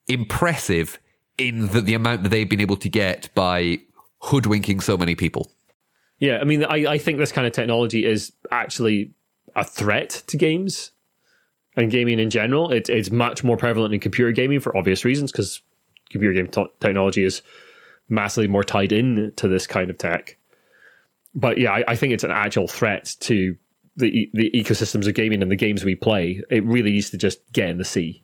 impressive 0.08 1.00
in 1.38 1.68
the, 1.70 1.82
the 1.82 1.96
amount 1.96 2.24
that 2.24 2.30
they've 2.30 2.50
been 2.50 2.62
able 2.62 2.78
to 2.78 2.90
get 2.90 3.34
by 3.34 3.80
hoodwinking 4.22 4.80
so 4.80 4.98
many 4.98 5.16
people. 5.16 5.52
Yeah, 6.20 6.38
I 6.40 6.44
mean, 6.44 6.64
I, 6.64 6.86
I 6.94 6.98
think 6.98 7.18
this 7.18 7.32
kind 7.32 7.48
of 7.48 7.54
technology 7.54 8.06
is 8.06 8.32
actually 8.52 9.14
a 9.56 9.64
threat 9.64 10.24
to 10.28 10.38
games 10.38 10.92
and 11.76 11.90
gaming 11.90 12.20
in 12.20 12.30
general. 12.30 12.72
It, 12.72 12.90
it's 12.90 13.12
much 13.12 13.44
more 13.44 13.58
prevalent 13.58 13.94
in 13.94 14.00
computer 14.00 14.32
gaming 14.32 14.60
for 14.60 14.76
obvious 14.78 15.04
reasons 15.04 15.32
because 15.32 15.62
computer 16.12 16.34
game 16.34 16.48
t- 16.48 16.72
technology 16.80 17.24
is 17.24 17.42
massively 18.08 18.48
more 18.48 18.64
tied 18.64 18.92
in 18.92 19.34
to 19.38 19.48
this 19.48 19.66
kind 19.66 19.90
of 19.90 19.98
tech. 19.98 20.38
But 21.34 21.58
yeah, 21.58 21.72
I, 21.72 21.84
I 21.88 21.96
think 21.96 22.14
it's 22.14 22.24
an 22.24 22.32
actual 22.32 22.68
threat 22.68 23.16
to 23.22 23.56
the 23.96 24.30
the 24.34 24.52
ecosystems 24.52 25.08
of 25.08 25.16
gaming 25.16 25.42
and 25.42 25.52
the 25.52 25.56
games 25.56 25.84
we 25.84 25.96
play. 25.96 26.42
It 26.50 26.64
really 26.66 26.92
needs 26.92 27.10
to 27.12 27.18
just 27.18 27.40
get 27.52 27.70
in 27.70 27.78
the 27.78 27.86
sea. 27.86 28.24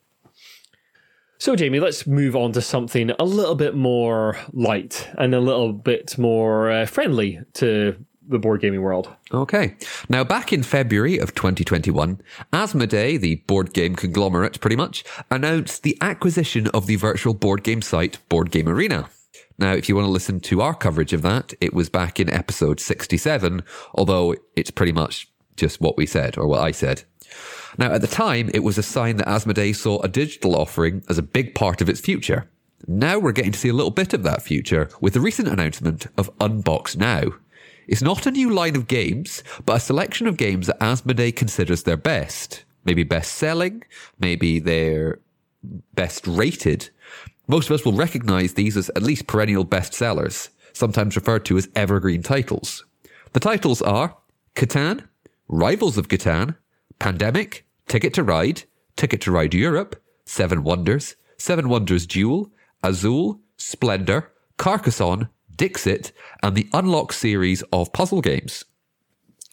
So, 1.40 1.56
Jamie, 1.56 1.80
let's 1.80 2.08
move 2.08 2.36
on 2.36 2.52
to 2.54 2.62
something 2.62 3.12
a 3.12 3.24
little 3.24 3.56
bit 3.56 3.76
more 3.76 4.38
light 4.54 5.08
and 5.18 5.36
a 5.36 5.40
little 5.40 5.72
bit 5.72 6.18
more 6.18 6.72
uh, 6.72 6.86
friendly 6.86 7.40
to 7.54 7.96
the 8.28 8.40
board 8.40 8.62
gaming 8.62 8.82
world. 8.82 9.14
Okay. 9.32 9.76
Now, 10.10 10.24
back 10.24 10.52
in 10.52 10.64
February 10.64 11.18
of 11.18 11.34
2021, 11.36 12.22
Asmodee, 12.52 13.20
the 13.20 13.36
board 13.48 13.74
game 13.74 13.96
conglomerate 13.96 14.60
pretty 14.60 14.76
much, 14.76 15.04
announced 15.32 15.84
the 15.84 15.98
acquisition 16.02 16.68
of 16.68 16.88
the 16.88 16.96
virtual 16.96 17.34
board 17.34 17.64
game 17.64 17.82
site 17.82 18.18
Board 18.30 18.52
Game 18.52 18.68
Arena. 18.68 19.10
Now, 19.60 19.74
if 19.74 19.90
you 19.90 19.96
want 19.96 20.06
to 20.06 20.12
listen 20.12 20.40
to 20.42 20.62
our 20.62 20.76
coverage 20.76 21.14
of 21.14 21.24
that, 21.24 21.54
it 21.62 21.74
was 21.74 21.90
back 21.90 22.20
in 22.20 22.30
episode 22.30 22.80
67, 22.80 23.64
although 23.94 24.36
it's 24.56 24.72
pretty 24.72 24.92
much 24.92 25.28
just 25.56 25.82
what 25.82 25.98
we 25.98 26.06
said, 26.06 26.38
or 26.38 26.48
what 26.48 26.62
I 26.62 26.72
said. 26.72 27.04
Now, 27.78 27.92
at 27.92 28.02
the 28.02 28.08
time, 28.08 28.50
it 28.54 28.64
was 28.64 28.78
a 28.78 28.84
sign 28.84 29.18
that 29.18 29.28
Asmodee 29.28 29.76
saw 29.76 30.02
a 30.02 30.08
digital 30.08 30.56
offering 30.56 31.04
as 31.10 31.18
a 31.18 31.24
big 31.24 31.54
part 31.54 31.82
of 31.82 31.90
its 31.90 32.02
future. 32.02 32.50
Now 32.88 33.20
we're 33.20 33.32
getting 33.32 33.52
to 33.52 33.60
see 33.60 33.70
a 33.70 33.74
little 33.74 33.92
bit 33.92 34.14
of 34.14 34.24
that 34.24 34.42
future 34.42 34.90
with 35.02 35.14
the 35.14 35.20
recent 35.20 35.48
announcement 35.48 36.08
of 36.18 36.36
Unbox 36.38 36.96
Now. 36.96 37.24
It's 37.88 38.02
not 38.02 38.26
a 38.26 38.32
new 38.32 38.50
line 38.50 38.76
of 38.76 38.88
games, 38.88 39.44
but 39.66 39.78
a 39.78 39.80
selection 39.80 40.28
of 40.28 40.38
games 40.38 40.68
that 40.68 40.80
Asmodee 40.80 41.36
considers 41.36 41.84
their 41.84 41.98
best. 41.98 42.66
Maybe 42.84 43.04
best 43.04 43.34
selling, 43.34 43.84
maybe 44.20 44.60
they're 44.60 45.20
best 45.94 46.26
rated. 46.28 46.90
Most 47.48 47.70
of 47.70 47.76
us 47.76 47.86
will 47.86 47.94
recognize 47.94 48.54
these 48.54 48.78
as 48.78 48.90
at 48.90 49.04
least 49.04 49.28
perennial 49.28 49.66
bestsellers, 49.66 50.50
sometimes 50.74 51.16
referred 51.16 51.46
to 51.46 51.58
as 51.58 51.70
evergreen 51.76 52.24
titles. 52.24 52.86
The 53.34 53.40
titles 53.40 53.82
are 53.82 54.18
Catan, 54.56 55.08
Rivals 55.48 55.98
of 55.98 56.08
Catan, 56.08 56.56
Pandemic, 57.00 57.66
Ticket 57.88 58.14
to 58.16 58.24
Ride, 58.24 58.64
Ticket 58.98 59.22
to 59.22 59.32
Ride 59.32 59.54
Europe, 59.54 60.02
Seven 60.26 60.64
Wonders, 60.64 61.16
Seven 61.38 61.70
Wonders 61.70 62.06
Duel, 62.06 62.52
Azul, 62.84 63.40
Splendor, 63.56 64.32
Carcassonne, 64.58 65.30
Dixit, 65.56 66.12
and 66.44 66.56
the 66.56 66.68
Unlock 66.74 67.14
series 67.14 67.64
of 67.72 67.94
puzzle 67.94 68.22
games. 68.22 68.66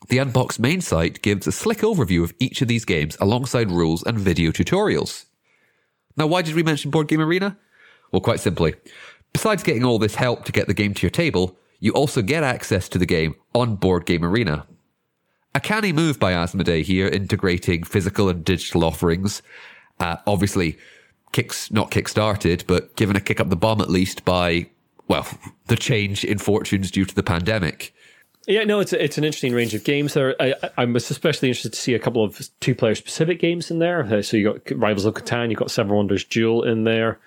The 0.08 0.18
Unbox 0.18 0.58
main 0.58 0.80
site 0.80 1.22
gives 1.22 1.46
a 1.46 1.52
slick 1.52 1.78
overview 1.78 2.24
of 2.24 2.34
each 2.38 2.60
of 2.60 2.68
these 2.68 2.84
games 2.84 3.16
alongside 3.20 3.70
rules 3.70 4.02
and 4.02 4.18
video 4.18 4.50
tutorials. 4.50 5.24
Now, 6.16 6.26
why 6.26 6.42
did 6.42 6.54
we 6.54 6.62
mention 6.62 6.90
Board 6.90 7.08
Game 7.08 7.20
Arena? 7.20 7.56
Well, 8.12 8.20
quite 8.20 8.40
simply, 8.40 8.74
besides 9.32 9.62
getting 9.62 9.84
all 9.84 9.98
this 9.98 10.16
help 10.16 10.44
to 10.44 10.52
get 10.52 10.66
the 10.66 10.74
game 10.74 10.92
to 10.94 11.02
your 11.02 11.10
table, 11.10 11.56
you 11.80 11.92
also 11.92 12.20
get 12.20 12.42
access 12.42 12.88
to 12.90 12.98
the 12.98 13.06
game 13.06 13.34
on 13.54 13.76
Board 13.76 14.06
Game 14.06 14.24
Arena. 14.24 14.66
A 15.54 15.60
canny 15.60 15.92
move 15.92 16.18
by 16.18 16.32
Asmodee 16.32 16.82
here, 16.82 17.06
integrating 17.06 17.84
physical 17.84 18.28
and 18.28 18.44
digital 18.44 18.84
offerings. 18.84 19.40
Uh, 20.00 20.16
obviously, 20.26 20.76
kicks 21.32 21.70
not 21.70 21.90
kick-started, 21.90 22.64
but 22.66 22.96
given 22.96 23.14
a 23.14 23.20
kick 23.20 23.40
up 23.40 23.48
the 23.50 23.56
bum 23.56 23.80
at 23.80 23.88
least 23.88 24.24
by 24.24 24.66
well, 25.06 25.26
the 25.66 25.76
change 25.76 26.24
in 26.24 26.38
fortunes 26.38 26.90
due 26.90 27.04
to 27.04 27.14
the 27.14 27.22
pandemic. 27.22 27.94
Yeah, 28.46 28.64
no, 28.64 28.80
it's 28.80 28.92
a, 28.92 29.02
it's 29.02 29.16
an 29.16 29.24
interesting 29.24 29.54
range 29.54 29.74
of 29.74 29.84
games 29.84 30.12
there. 30.12 30.34
I, 30.38 30.54
I 30.76 30.84
especially 30.84 31.48
interested 31.48 31.72
to 31.72 31.78
see 31.78 31.94
a 31.94 31.98
couple 31.98 32.22
of 32.22 32.50
two 32.60 32.74
player 32.74 32.94
specific 32.94 33.40
games 33.40 33.70
in 33.70 33.78
there. 33.78 34.04
Uh, 34.04 34.20
so 34.20 34.36
you 34.36 34.52
got 34.52 34.78
Rivals 34.78 35.06
of 35.06 35.14
Catan, 35.14 35.48
you've 35.48 35.58
got 35.58 35.70
Seven 35.70 35.94
Wonders 35.94 36.24
Duel 36.24 36.62
in 36.62 36.84
there, 36.84 37.20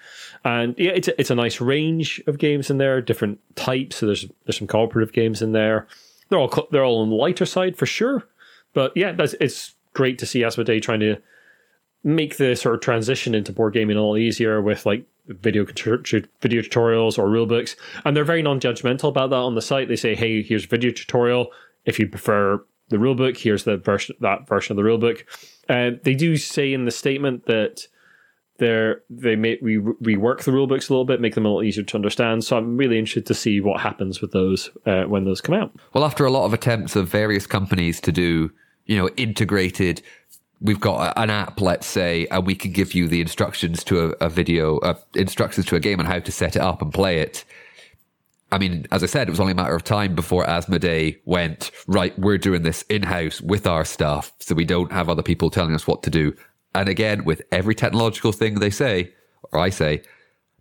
and 0.43 0.75
yeah, 0.77 0.91
it's 0.91 1.07
a, 1.07 1.19
it's 1.19 1.31
a 1.31 1.35
nice 1.35 1.59
range 1.59 2.21
of 2.27 2.37
games 2.37 2.69
in 2.69 2.77
there, 2.77 3.01
different 3.01 3.39
types. 3.55 3.95
So 3.95 4.05
there's 4.05 4.25
there's 4.45 4.57
some 4.59 4.67
cooperative 4.67 5.11
games 5.11 5.41
in 5.41 5.53
there. 5.53 5.87
They're 6.29 6.39
all 6.39 6.67
they're 6.71 6.83
all 6.83 7.01
on 7.01 7.09
the 7.09 7.15
lighter 7.15 7.45
side 7.45 7.77
for 7.77 7.85
sure, 7.85 8.27
but 8.73 8.91
yeah, 8.95 9.11
that's 9.13 9.33
it's 9.39 9.75
great 9.93 10.19
to 10.19 10.25
see 10.25 10.41
Asmodee 10.41 10.81
trying 10.81 10.99
to 10.99 11.17
make 12.03 12.37
the 12.37 12.55
sort 12.55 12.75
of 12.75 12.81
transition 12.81 13.35
into 13.35 13.51
board 13.51 13.73
gaming 13.73 13.97
a 13.97 14.01
lot 14.01 14.15
easier 14.15 14.61
with 14.61 14.85
like 14.85 15.05
video 15.27 15.65
video 15.65 16.61
tutorials 16.61 17.17
or 17.17 17.27
rulebooks, 17.27 17.75
and 18.05 18.15
they're 18.15 18.23
very 18.23 18.41
non-judgmental 18.41 19.09
about 19.09 19.29
that 19.29 19.37
on 19.37 19.55
the 19.55 19.61
site. 19.61 19.87
They 19.87 19.95
say, 19.95 20.15
"Hey, 20.15 20.41
here's 20.41 20.65
a 20.65 20.67
video 20.67 20.91
tutorial. 20.91 21.51
If 21.85 21.99
you 21.99 22.07
prefer 22.07 22.63
the 22.89 22.97
rulebook, 22.97 23.37
here's 23.37 23.63
the 23.63 23.77
version 23.77 24.15
that 24.21 24.47
version 24.47 24.77
of 24.77 24.83
the 24.83 24.89
rulebook." 24.89 25.23
Uh, 25.69 25.97
they 26.03 26.13
do 26.13 26.37
say 26.37 26.73
in 26.73 26.85
the 26.85 26.91
statement 26.91 27.45
that 27.45 27.87
they're 28.57 29.01
they 29.09 29.35
may 29.35 29.57
re- 29.61 29.77
rework 29.77 30.43
the 30.43 30.51
rulebooks 30.51 30.89
a 30.89 30.93
little 30.93 31.05
bit, 31.05 31.21
make 31.21 31.35
them 31.35 31.45
a 31.45 31.49
little 31.49 31.63
easier 31.63 31.83
to 31.83 31.95
understand. 31.95 32.43
So 32.43 32.57
I'm 32.57 32.77
really 32.77 32.97
interested 32.97 33.25
to 33.27 33.33
see 33.33 33.61
what 33.61 33.81
happens 33.81 34.21
with 34.21 34.31
those 34.31 34.69
uh, 34.85 35.03
when 35.03 35.25
those 35.25 35.41
come 35.41 35.55
out. 35.55 35.71
Well, 35.93 36.03
after 36.03 36.25
a 36.25 36.31
lot 36.31 36.45
of 36.45 36.53
attempts 36.53 36.95
of 36.95 37.07
various 37.07 37.47
companies 37.47 38.01
to 38.01 38.11
do 38.11 38.51
you 38.85 38.97
know 38.97 39.09
integrated 39.17 40.01
we've 40.61 40.79
got 40.79 41.13
an 41.17 41.29
app, 41.29 41.61
let's 41.61 41.87
say, 41.87 42.27
and 42.31 42.45
we 42.45 42.55
can 42.55 42.71
give 42.71 42.93
you 42.93 43.07
the 43.07 43.21
instructions 43.21 43.83
to 43.85 44.15
a, 44.21 44.25
a 44.25 44.29
video, 44.29 44.79
uh, 44.79 44.95
instructions 45.15 45.65
to 45.67 45.75
a 45.75 45.79
game 45.79 45.99
on 45.99 46.05
how 46.05 46.19
to 46.19 46.31
set 46.31 46.55
it 46.55 46.61
up 46.61 46.81
and 46.81 46.93
play 46.93 47.19
it. 47.19 47.45
I 48.51 48.57
mean, 48.57 48.87
as 48.91 49.03
I 49.03 49.07
said, 49.07 49.27
it 49.27 49.31
was 49.31 49.39
only 49.39 49.51
a 49.51 49.55
matter 49.55 49.75
of 49.75 49.83
time 49.83 50.15
before 50.15 50.45
Asmodee 50.45 51.17
went, 51.25 51.71
right, 51.85 52.17
we're 52.17 52.37
doing 52.37 52.63
this 52.63 52.83
in 52.83 53.03
house 53.03 53.41
with 53.41 53.67
our 53.67 53.83
staff, 53.83 54.31
so 54.39 54.55
we 54.55 54.65
don't 54.65 54.91
have 54.91 55.09
other 55.09 55.23
people 55.23 55.49
telling 55.49 55.75
us 55.75 55.85
what 55.85 56.01
to 56.03 56.09
do. 56.09 56.33
And 56.77 56.87
again, 56.87 57.25
with 57.25 57.41
every 57.51 57.73
technological 57.73 58.31
thing 58.31 58.55
they 58.59 58.69
say, 58.69 59.11
or 59.51 59.59
I 59.59 59.69
say, 59.69 60.03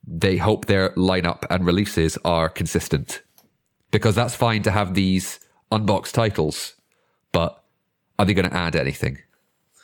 they 0.06 0.38
hope 0.38 0.64
their 0.64 0.90
lineup 0.94 1.44
and 1.50 1.66
releases 1.66 2.16
are 2.24 2.48
consistent. 2.48 3.22
Because 3.90 4.14
that's 4.14 4.34
fine 4.34 4.62
to 4.62 4.70
have 4.70 4.94
these 4.94 5.38
unboxed 5.70 6.14
titles, 6.14 6.72
but 7.32 7.62
are 8.18 8.24
they 8.24 8.32
going 8.32 8.48
to 8.48 8.56
add 8.56 8.76
anything? 8.76 9.18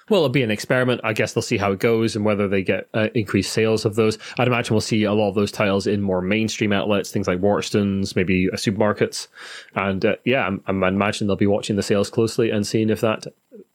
Well, 0.08 0.20
it'll 0.20 0.30
be 0.30 0.42
an 0.42 0.50
experiment. 0.50 1.02
I 1.04 1.12
guess 1.12 1.34
they'll 1.34 1.42
see 1.42 1.58
how 1.58 1.72
it 1.72 1.80
goes 1.80 2.16
and 2.16 2.24
whether 2.24 2.48
they 2.48 2.62
get 2.62 2.88
uh, 2.94 3.08
increased 3.14 3.52
sales 3.52 3.84
of 3.84 3.94
those. 3.94 4.16
I'd 4.38 4.48
imagine 4.48 4.72
we'll 4.72 4.80
see 4.80 5.04
a 5.04 5.12
lot 5.12 5.28
of 5.28 5.34
those 5.34 5.52
titles 5.52 5.86
in 5.86 6.00
more 6.00 6.22
mainstream 6.22 6.72
outlets, 6.72 7.10
things 7.10 7.28
like 7.28 7.40
Waterstones, 7.40 8.16
maybe 8.16 8.48
uh, 8.50 8.56
supermarkets. 8.56 9.28
And 9.74 10.02
uh, 10.04 10.16
yeah, 10.24 10.46
I'm, 10.46 10.62
I'm 10.66 10.82
imagine 10.82 11.26
they'll 11.26 11.36
be 11.36 11.46
watching 11.46 11.76
the 11.76 11.82
sales 11.82 12.08
closely 12.08 12.50
and 12.50 12.66
seeing 12.66 12.88
if 12.88 13.02
that 13.02 13.26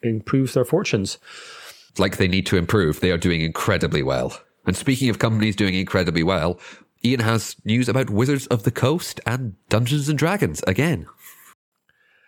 improves 0.02 0.56
their 0.56 0.66
fortunes. 0.66 1.20
Like 2.00 2.18
they 2.18 2.28
need 2.28 2.46
to 2.48 2.58
improve. 2.58 3.00
They 3.00 3.12
are 3.12 3.18
doing 3.18 3.42
incredibly 3.42 4.04
well. 4.04 4.40
And 4.66 4.76
speaking 4.76 5.10
of 5.10 5.20
companies 5.20 5.56
doing 5.56 5.76
incredibly 5.76 6.24
well, 6.24 6.60
Ian 7.04 7.22
has 7.22 7.56
news 7.64 7.88
about 7.88 8.10
Wizards 8.10 8.48
of 8.48 8.64
the 8.64 8.72
Coast 8.72 9.22
and 9.26 9.56
Dungeons 9.70 10.10
and 10.10 10.18
Dragons 10.18 10.64
again. 10.68 11.08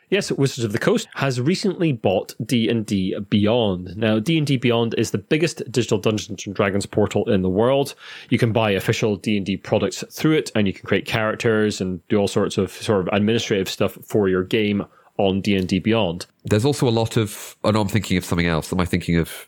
Yes, 0.10 0.32
Wizards 0.32 0.64
of 0.64 0.72
the 0.72 0.80
Coast 0.80 1.08
has 1.16 1.40
recently 1.40 1.92
bought 1.92 2.34
D&D 2.44 3.16
Beyond. 3.30 3.96
Now, 3.96 4.18
D&D 4.18 4.58
Beyond 4.58 4.96
is 4.98 5.12
the 5.12 5.20
biggest 5.20 5.62
digital 5.72 6.00
Dungeons 6.00 6.48
and 6.48 6.56
Dragons 6.56 6.88
portal 6.88 7.30
in 7.30 7.44
the 7.44 7.50
world. 7.50 7.94
You 8.30 8.40
can 8.40 8.52
buy 8.52 8.72
official 8.72 9.18
D&D 9.18 9.58
products 9.58 10.04
through 10.12 10.34
it 10.38 10.52
and 10.56 10.66
you 10.66 10.74
can 10.74 10.88
create 10.88 11.06
characters 11.06 11.80
and 11.80 12.06
do 12.08 12.18
all 12.18 12.28
sorts 12.28 12.58
of 12.58 12.72
sort 12.72 13.02
of 13.02 13.10
administrative 13.14 13.70
stuff 13.70 14.00
for 14.04 14.30
your 14.30 14.44
game 14.44 14.84
on 15.18 15.42
D&D 15.42 15.78
Beyond. 15.80 16.26
There's 16.46 16.66
also 16.66 16.88
a 16.88 16.90
lot 16.90 17.16
of 17.16 17.56
oh 17.64 17.70
no, 17.70 17.82
I'm 17.82 17.88
thinking 17.88 18.18
of 18.18 18.26
something 18.26 18.48
else. 18.48 18.74
Am 18.74 18.80
I 18.80 18.86
thinking 18.86 19.18
of 19.18 19.48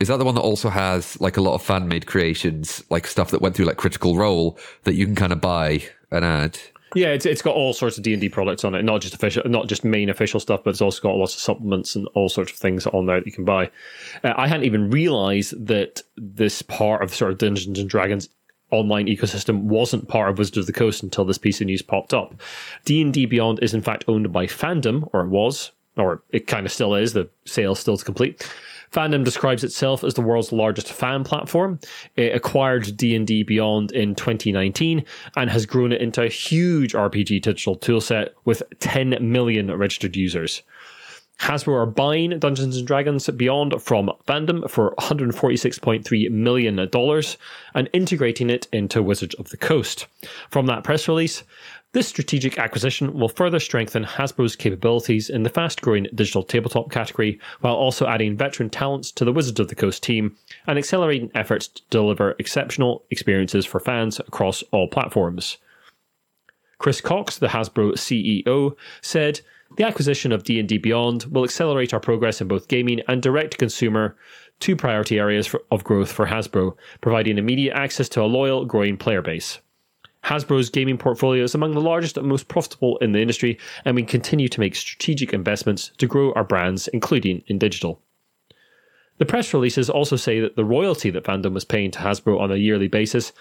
is 0.00 0.08
that 0.08 0.18
the 0.18 0.24
one 0.24 0.34
that 0.34 0.42
also 0.42 0.68
has 0.68 1.20
like 1.20 1.36
a 1.36 1.40
lot 1.40 1.54
of 1.54 1.62
fan 1.62 1.88
made 1.88 2.06
creations, 2.06 2.82
like 2.90 3.06
stuff 3.06 3.30
that 3.30 3.42
went 3.42 3.54
through 3.54 3.66
like 3.66 3.76
Critical 3.76 4.16
Role 4.16 4.58
that 4.84 4.94
you 4.94 5.06
can 5.06 5.14
kind 5.14 5.32
of 5.32 5.40
buy 5.40 5.82
and 6.10 6.24
add? 6.24 6.58
Yeah, 6.94 7.08
it's, 7.08 7.26
it's 7.26 7.42
got 7.42 7.54
all 7.54 7.74
sorts 7.74 7.98
of 7.98 8.04
D 8.04 8.12
and 8.12 8.20
D 8.20 8.28
products 8.28 8.64
on 8.64 8.74
it, 8.74 8.82
not 8.82 9.02
just 9.02 9.12
official, 9.12 9.42
not 9.46 9.68
just 9.68 9.84
main 9.84 10.08
official 10.08 10.40
stuff, 10.40 10.62
but 10.64 10.70
it's 10.70 10.80
also 10.80 11.02
got 11.02 11.16
lots 11.16 11.34
of 11.34 11.40
supplements 11.40 11.94
and 11.96 12.08
all 12.14 12.28
sorts 12.28 12.52
of 12.52 12.58
things 12.58 12.86
on 12.86 13.06
there 13.06 13.20
that 13.20 13.26
you 13.26 13.32
can 13.32 13.44
buy. 13.44 13.70
Uh, 14.24 14.32
I 14.36 14.48
hadn't 14.48 14.64
even 14.64 14.90
realised 14.90 15.66
that 15.66 16.02
this 16.16 16.62
part 16.62 17.02
of 17.02 17.14
sort 17.14 17.32
of 17.32 17.38
Dungeons 17.38 17.78
and 17.78 17.90
Dragons 17.90 18.28
online 18.70 19.06
ecosystem 19.06 19.62
wasn't 19.62 20.08
part 20.08 20.30
of 20.30 20.38
Wizards 20.38 20.58
of 20.58 20.66
the 20.66 20.72
Coast 20.72 21.02
until 21.02 21.24
this 21.24 21.38
piece 21.38 21.60
of 21.60 21.66
news 21.66 21.82
popped 21.82 22.14
up. 22.14 22.34
D 22.84 23.02
and 23.02 23.12
D 23.12 23.26
Beyond 23.26 23.62
is 23.62 23.74
in 23.74 23.82
fact 23.82 24.04
owned 24.08 24.32
by 24.32 24.46
Fandom, 24.46 25.08
or 25.12 25.22
it 25.22 25.28
was, 25.28 25.72
or 25.96 26.22
it 26.30 26.46
kind 26.46 26.64
of 26.64 26.72
still 26.72 26.94
is. 26.94 27.12
The 27.12 27.28
sale 27.44 27.74
still 27.74 27.98
to 27.98 28.04
complete. 28.04 28.50
Fandom 28.92 29.24
describes 29.24 29.64
itself 29.64 30.02
as 30.04 30.14
the 30.14 30.22
world's 30.22 30.52
largest 30.52 30.92
fan 30.92 31.24
platform. 31.24 31.78
It 32.16 32.34
acquired 32.34 32.96
D&D 32.96 33.42
Beyond 33.44 33.92
in 33.92 34.14
2019 34.14 35.04
and 35.36 35.50
has 35.50 35.66
grown 35.66 35.92
it 35.92 36.00
into 36.00 36.22
a 36.22 36.28
huge 36.28 36.92
RPG 36.92 37.42
digital 37.42 37.76
toolset 37.76 38.30
with 38.44 38.62
10 38.80 39.18
million 39.20 39.70
registered 39.76 40.16
users. 40.16 40.62
Hasbro 41.40 41.74
are 41.74 41.86
buying 41.86 42.36
Dungeons 42.40 42.76
and 42.76 42.86
Dragons 42.86 43.28
Beyond 43.28 43.80
from 43.80 44.10
Fandom 44.26 44.68
for 44.68 44.94
$146.3 44.96 46.30
million 46.30 46.78
and 47.74 47.90
integrating 47.92 48.50
it 48.50 48.66
into 48.72 49.02
Wizards 49.02 49.36
of 49.36 49.50
the 49.50 49.56
Coast. 49.56 50.08
From 50.50 50.66
that 50.66 50.82
press 50.82 51.06
release, 51.06 51.44
this 51.92 52.06
strategic 52.06 52.58
acquisition 52.58 53.14
will 53.14 53.30
further 53.30 53.58
strengthen 53.58 54.04
Hasbro's 54.04 54.56
capabilities 54.56 55.30
in 55.30 55.42
the 55.42 55.48
fast 55.48 55.80
growing 55.80 56.06
digital 56.14 56.42
tabletop 56.42 56.90
category, 56.90 57.40
while 57.60 57.74
also 57.74 58.06
adding 58.06 58.36
veteran 58.36 58.68
talents 58.68 59.10
to 59.12 59.24
the 59.24 59.32
Wizards 59.32 59.58
of 59.58 59.68
the 59.68 59.74
Coast 59.74 60.02
team 60.02 60.36
and 60.66 60.78
accelerating 60.78 61.30
efforts 61.34 61.66
to 61.66 61.82
deliver 61.88 62.36
exceptional 62.38 63.04
experiences 63.10 63.64
for 63.64 63.80
fans 63.80 64.20
across 64.20 64.62
all 64.70 64.88
platforms. 64.88 65.56
Chris 66.76 67.00
Cocks, 67.00 67.38
the 67.38 67.48
Hasbro 67.48 67.92
CEO, 67.94 68.76
said, 69.00 69.40
The 69.78 69.84
acquisition 69.84 70.30
of 70.30 70.44
D&D 70.44 70.76
Beyond 70.78 71.24
will 71.24 71.44
accelerate 71.44 71.94
our 71.94 72.00
progress 72.00 72.42
in 72.42 72.48
both 72.48 72.68
gaming 72.68 73.00
and 73.08 73.22
direct 73.22 73.56
consumer, 73.56 74.14
two 74.60 74.76
priority 74.76 75.18
areas 75.18 75.54
of 75.70 75.84
growth 75.84 76.12
for 76.12 76.26
Hasbro, 76.26 76.76
providing 77.00 77.38
immediate 77.38 77.74
access 77.74 78.10
to 78.10 78.22
a 78.22 78.26
loyal, 78.26 78.66
growing 78.66 78.98
player 78.98 79.22
base. 79.22 79.58
Hasbro's 80.28 80.68
gaming 80.68 80.98
portfolio 80.98 81.42
is 81.42 81.54
among 81.54 81.72
the 81.72 81.80
largest 81.80 82.18
and 82.18 82.28
most 82.28 82.48
profitable 82.48 82.98
in 82.98 83.12
the 83.12 83.20
industry, 83.20 83.58
and 83.86 83.96
we 83.96 84.02
continue 84.02 84.46
to 84.48 84.60
make 84.60 84.76
strategic 84.76 85.32
investments 85.32 85.90
to 85.96 86.06
grow 86.06 86.32
our 86.34 86.44
brands, 86.44 86.86
including 86.88 87.42
in 87.46 87.58
digital. 87.58 88.02
The 89.16 89.24
press 89.24 89.54
releases 89.54 89.88
also 89.88 90.16
say 90.16 90.38
that 90.40 90.54
the 90.54 90.66
royalty 90.66 91.08
that 91.10 91.24
fandom 91.24 91.54
was 91.54 91.64
paying 91.64 91.90
to 91.92 92.00
Hasbro 92.00 92.38
on 92.38 92.52
a 92.52 92.56
yearly 92.56 92.88
basis 92.88 93.32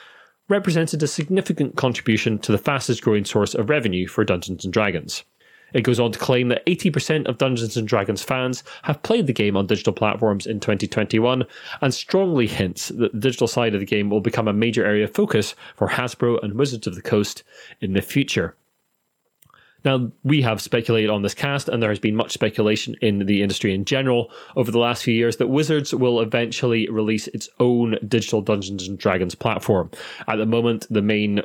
represented 0.48 1.04
a 1.04 1.08
significant 1.08 1.76
contribution 1.76 2.40
to 2.40 2.54
the 2.54 2.58
fastest 2.58 3.02
growing 3.02 3.26
source 3.26 3.54
of 3.54 3.70
revenue 3.70 4.08
for 4.08 4.24
Dungeons 4.24 4.64
and 4.64 4.74
Dragons. 4.74 5.26
It 5.74 5.82
goes 5.82 6.00
on 6.00 6.12
to 6.12 6.20
claim 6.20 6.48
that 6.50 6.66
80% 6.66 7.28
of 7.28 7.38
Dungeons 7.38 7.78
and 7.78 7.88
Dragons 7.88 8.24
fans 8.24 8.64
have 8.84 9.04
played 9.04 9.28
the 9.28 9.34
game 9.34 9.58
on 9.58 9.68
digital 9.68 9.94
platforms 9.94 10.46
in 10.46 10.60
2021 10.60 11.46
and 11.82 11.94
strongly 11.94 12.48
hints 12.48 12.90
that 12.90 13.12
the 13.12 13.20
digital 13.20 13.48
side 13.48 13.74
of 13.74 13.80
the 13.80 13.86
game 13.86 14.10
will 14.10 14.22
become 14.22 14.48
a 14.48 14.54
major 14.54 14.86
area 14.86 15.04
of 15.04 15.14
focus 15.14 15.56
for 15.76 15.90
Hasbro 15.90 16.42
and 16.44 16.54
Wizards 16.54 16.88
of 16.88 16.96
the 16.96 17.02
Coast 17.02 17.44
in 17.82 17.94
the 17.94 18.02
future. 18.02 18.56
Now, 19.86 20.12
we 20.24 20.42
have 20.42 20.62
speculated 20.62 21.10
on 21.10 21.22
this 21.22 21.34
cast, 21.34 21.70
and 21.70 21.82
there 21.82 21.92
has 21.92 22.00
been 22.00 22.16
much 22.16 22.34
speculation 22.34 22.96
in 23.02 23.20
the 23.20 23.42
industry 23.42 23.74
in 23.74 23.86
general 23.86 24.32
over 24.56 24.72
the 24.72 24.80
last 24.80 25.04
few 25.04 25.14
years 25.14 25.38
that 25.38 25.48
Wizards 25.48 25.94
will 25.94 26.20
eventually 26.20 26.90
release 26.90 27.28
its 27.28 27.48
own 27.60 27.98
digital 28.08 28.42
Dungeons 28.42 28.88
and 28.88 28.98
Dragons 28.98 29.36
platform. 29.36 29.92
At 30.28 30.38
the 30.38 30.46
moment, 30.46 30.88
the 30.90 31.02
main 31.02 31.42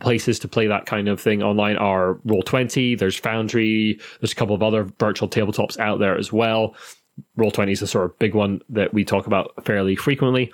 places 0.00 0.38
to 0.40 0.48
play 0.48 0.66
that 0.66 0.86
kind 0.86 1.08
of 1.08 1.20
thing 1.20 1.42
online 1.42 1.76
are 1.76 2.14
Roll20, 2.26 2.98
there's 2.98 3.16
Foundry, 3.18 3.98
there's 4.20 4.32
a 4.32 4.36
couple 4.36 4.54
of 4.54 4.62
other 4.62 4.84
virtual 4.98 5.28
tabletops 5.28 5.78
out 5.78 5.98
there 5.98 6.16
as 6.16 6.32
well. 6.32 6.74
Roll20 7.38 7.72
is 7.72 7.82
a 7.82 7.86
sort 7.86 8.06
of 8.06 8.18
big 8.18 8.34
one 8.34 8.60
that 8.68 8.92
we 8.92 9.04
talk 9.04 9.26
about 9.26 9.64
fairly 9.64 9.96
frequently. 9.96 10.52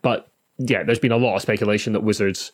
But 0.00 0.28
yeah, 0.58 0.82
there's 0.82 0.98
been 0.98 1.12
a 1.12 1.16
lot 1.16 1.36
of 1.36 1.42
speculation 1.42 1.92
that 1.92 2.02
Wizards, 2.02 2.52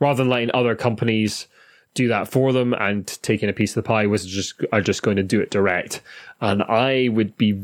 rather 0.00 0.18
than 0.18 0.30
letting 0.30 0.50
other 0.52 0.74
companies 0.74 1.46
do 1.94 2.08
that 2.08 2.28
for 2.28 2.52
them 2.52 2.72
and 2.74 3.06
taking 3.22 3.48
a 3.48 3.52
piece 3.52 3.76
of 3.76 3.82
the 3.82 3.86
pie, 3.86 4.06
Wizards 4.06 4.32
just 4.32 4.64
are 4.72 4.80
just 4.80 5.02
going 5.02 5.16
to 5.16 5.22
do 5.22 5.40
it 5.40 5.50
direct. 5.50 6.00
And 6.40 6.62
I 6.62 7.08
would 7.08 7.36
be 7.36 7.60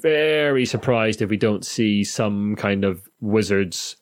very 0.00 0.66
surprised 0.66 1.22
if 1.22 1.30
we 1.30 1.36
don't 1.36 1.64
see 1.64 2.04
some 2.04 2.56
kind 2.56 2.84
of 2.84 3.08
Wizards 3.20 3.96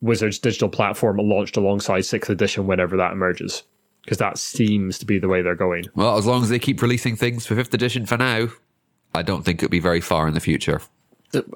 Wizards 0.00 0.38
digital 0.38 0.68
platform 0.68 1.16
launched 1.18 1.56
alongside 1.56 2.02
sixth 2.02 2.30
edition 2.30 2.66
whenever 2.66 2.96
that 2.96 3.12
emerges, 3.12 3.62
because 4.02 4.18
that 4.18 4.38
seems 4.38 4.98
to 4.98 5.06
be 5.06 5.18
the 5.18 5.28
way 5.28 5.42
they're 5.42 5.54
going. 5.54 5.84
Well, 5.94 6.18
as 6.18 6.26
long 6.26 6.42
as 6.42 6.48
they 6.48 6.58
keep 6.58 6.82
releasing 6.82 7.16
things 7.16 7.46
for 7.46 7.54
fifth 7.54 7.72
edition 7.72 8.06
for 8.06 8.16
now, 8.16 8.48
I 9.14 9.22
don't 9.22 9.44
think 9.44 9.62
it'll 9.62 9.70
be 9.70 9.78
very 9.80 10.00
far 10.00 10.28
in 10.28 10.34
the 10.34 10.40
future. 10.40 10.80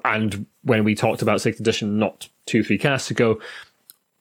And 0.03 0.45
when 0.63 0.83
we 0.83 0.95
talked 0.95 1.21
about 1.21 1.41
sixth 1.41 1.59
edition 1.59 1.99
not 1.99 2.27
two 2.45 2.63
three 2.63 2.77
casts 2.77 3.11
ago, 3.11 3.39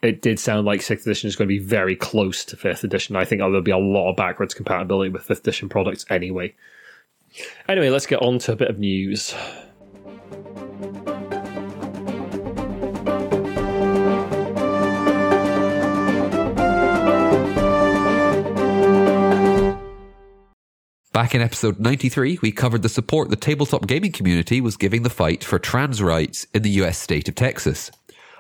it 0.03 0.23
did 0.23 0.39
sound 0.39 0.67
like 0.67 0.83
sixth 0.83 1.07
edition 1.07 1.27
is 1.29 1.35
going 1.35 1.49
to 1.49 1.55
be 1.55 1.65
very 1.65 1.97
close 1.97 2.45
to 2.47 2.57
fifth 2.57 2.85
edition. 2.85 3.17
I 3.17 3.25
think 3.25 3.41
there'll 3.41 3.61
be 3.63 3.71
a 3.71 3.79
lot 3.79 4.11
of 4.11 4.17
backwards 4.17 4.55
compatibility 4.55 5.11
with 5.11 5.23
fifth 5.23 5.41
edition 5.41 5.69
products 5.69 6.05
anyway. 6.11 6.55
Anyway, 7.69 7.91
let's 7.91 8.07
get 8.07 8.23
on 8.23 8.39
to 8.41 8.53
a 8.53 8.57
bit 8.57 8.69
of 8.71 8.79
news. 8.79 9.35
Back 21.19 21.35
in 21.35 21.43
episode 21.43 21.81
93, 21.81 22.39
we 22.43 22.53
covered 22.53 22.83
the 22.83 22.89
support 22.89 23.29
the 23.29 23.35
tabletop 23.35 23.89
gaming 23.89 24.13
community 24.13 24.61
was 24.61 24.77
giving 24.77 25.03
the 25.03 25.11
fight 25.11 25.43
for 25.43 25.59
trans 25.59 26.01
rights 26.01 26.47
in 26.55 26.63
the 26.63 26.71
US 26.83 26.97
state 26.97 27.29
of 27.29 27.35
Texas. 27.35 27.91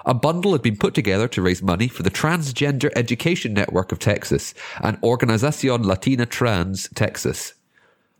A 0.06 0.14
bundle 0.14 0.52
had 0.52 0.62
been 0.62 0.76
put 0.76 0.94
together 0.94 1.26
to 1.26 1.42
raise 1.42 1.60
money 1.60 1.88
for 1.88 2.04
the 2.04 2.10
Transgender 2.10 2.92
Education 2.94 3.52
Network 3.52 3.90
of 3.90 3.98
Texas 3.98 4.54
and 4.80 4.96
Organización 5.00 5.84
Latina 5.84 6.24
Trans 6.24 6.88
Texas. 6.94 7.54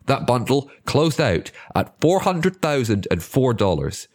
That 0.07 0.27
bundle 0.27 0.69
closed 0.83 1.21
out 1.21 1.51
at 1.73 1.97
$400,004, 2.01 4.07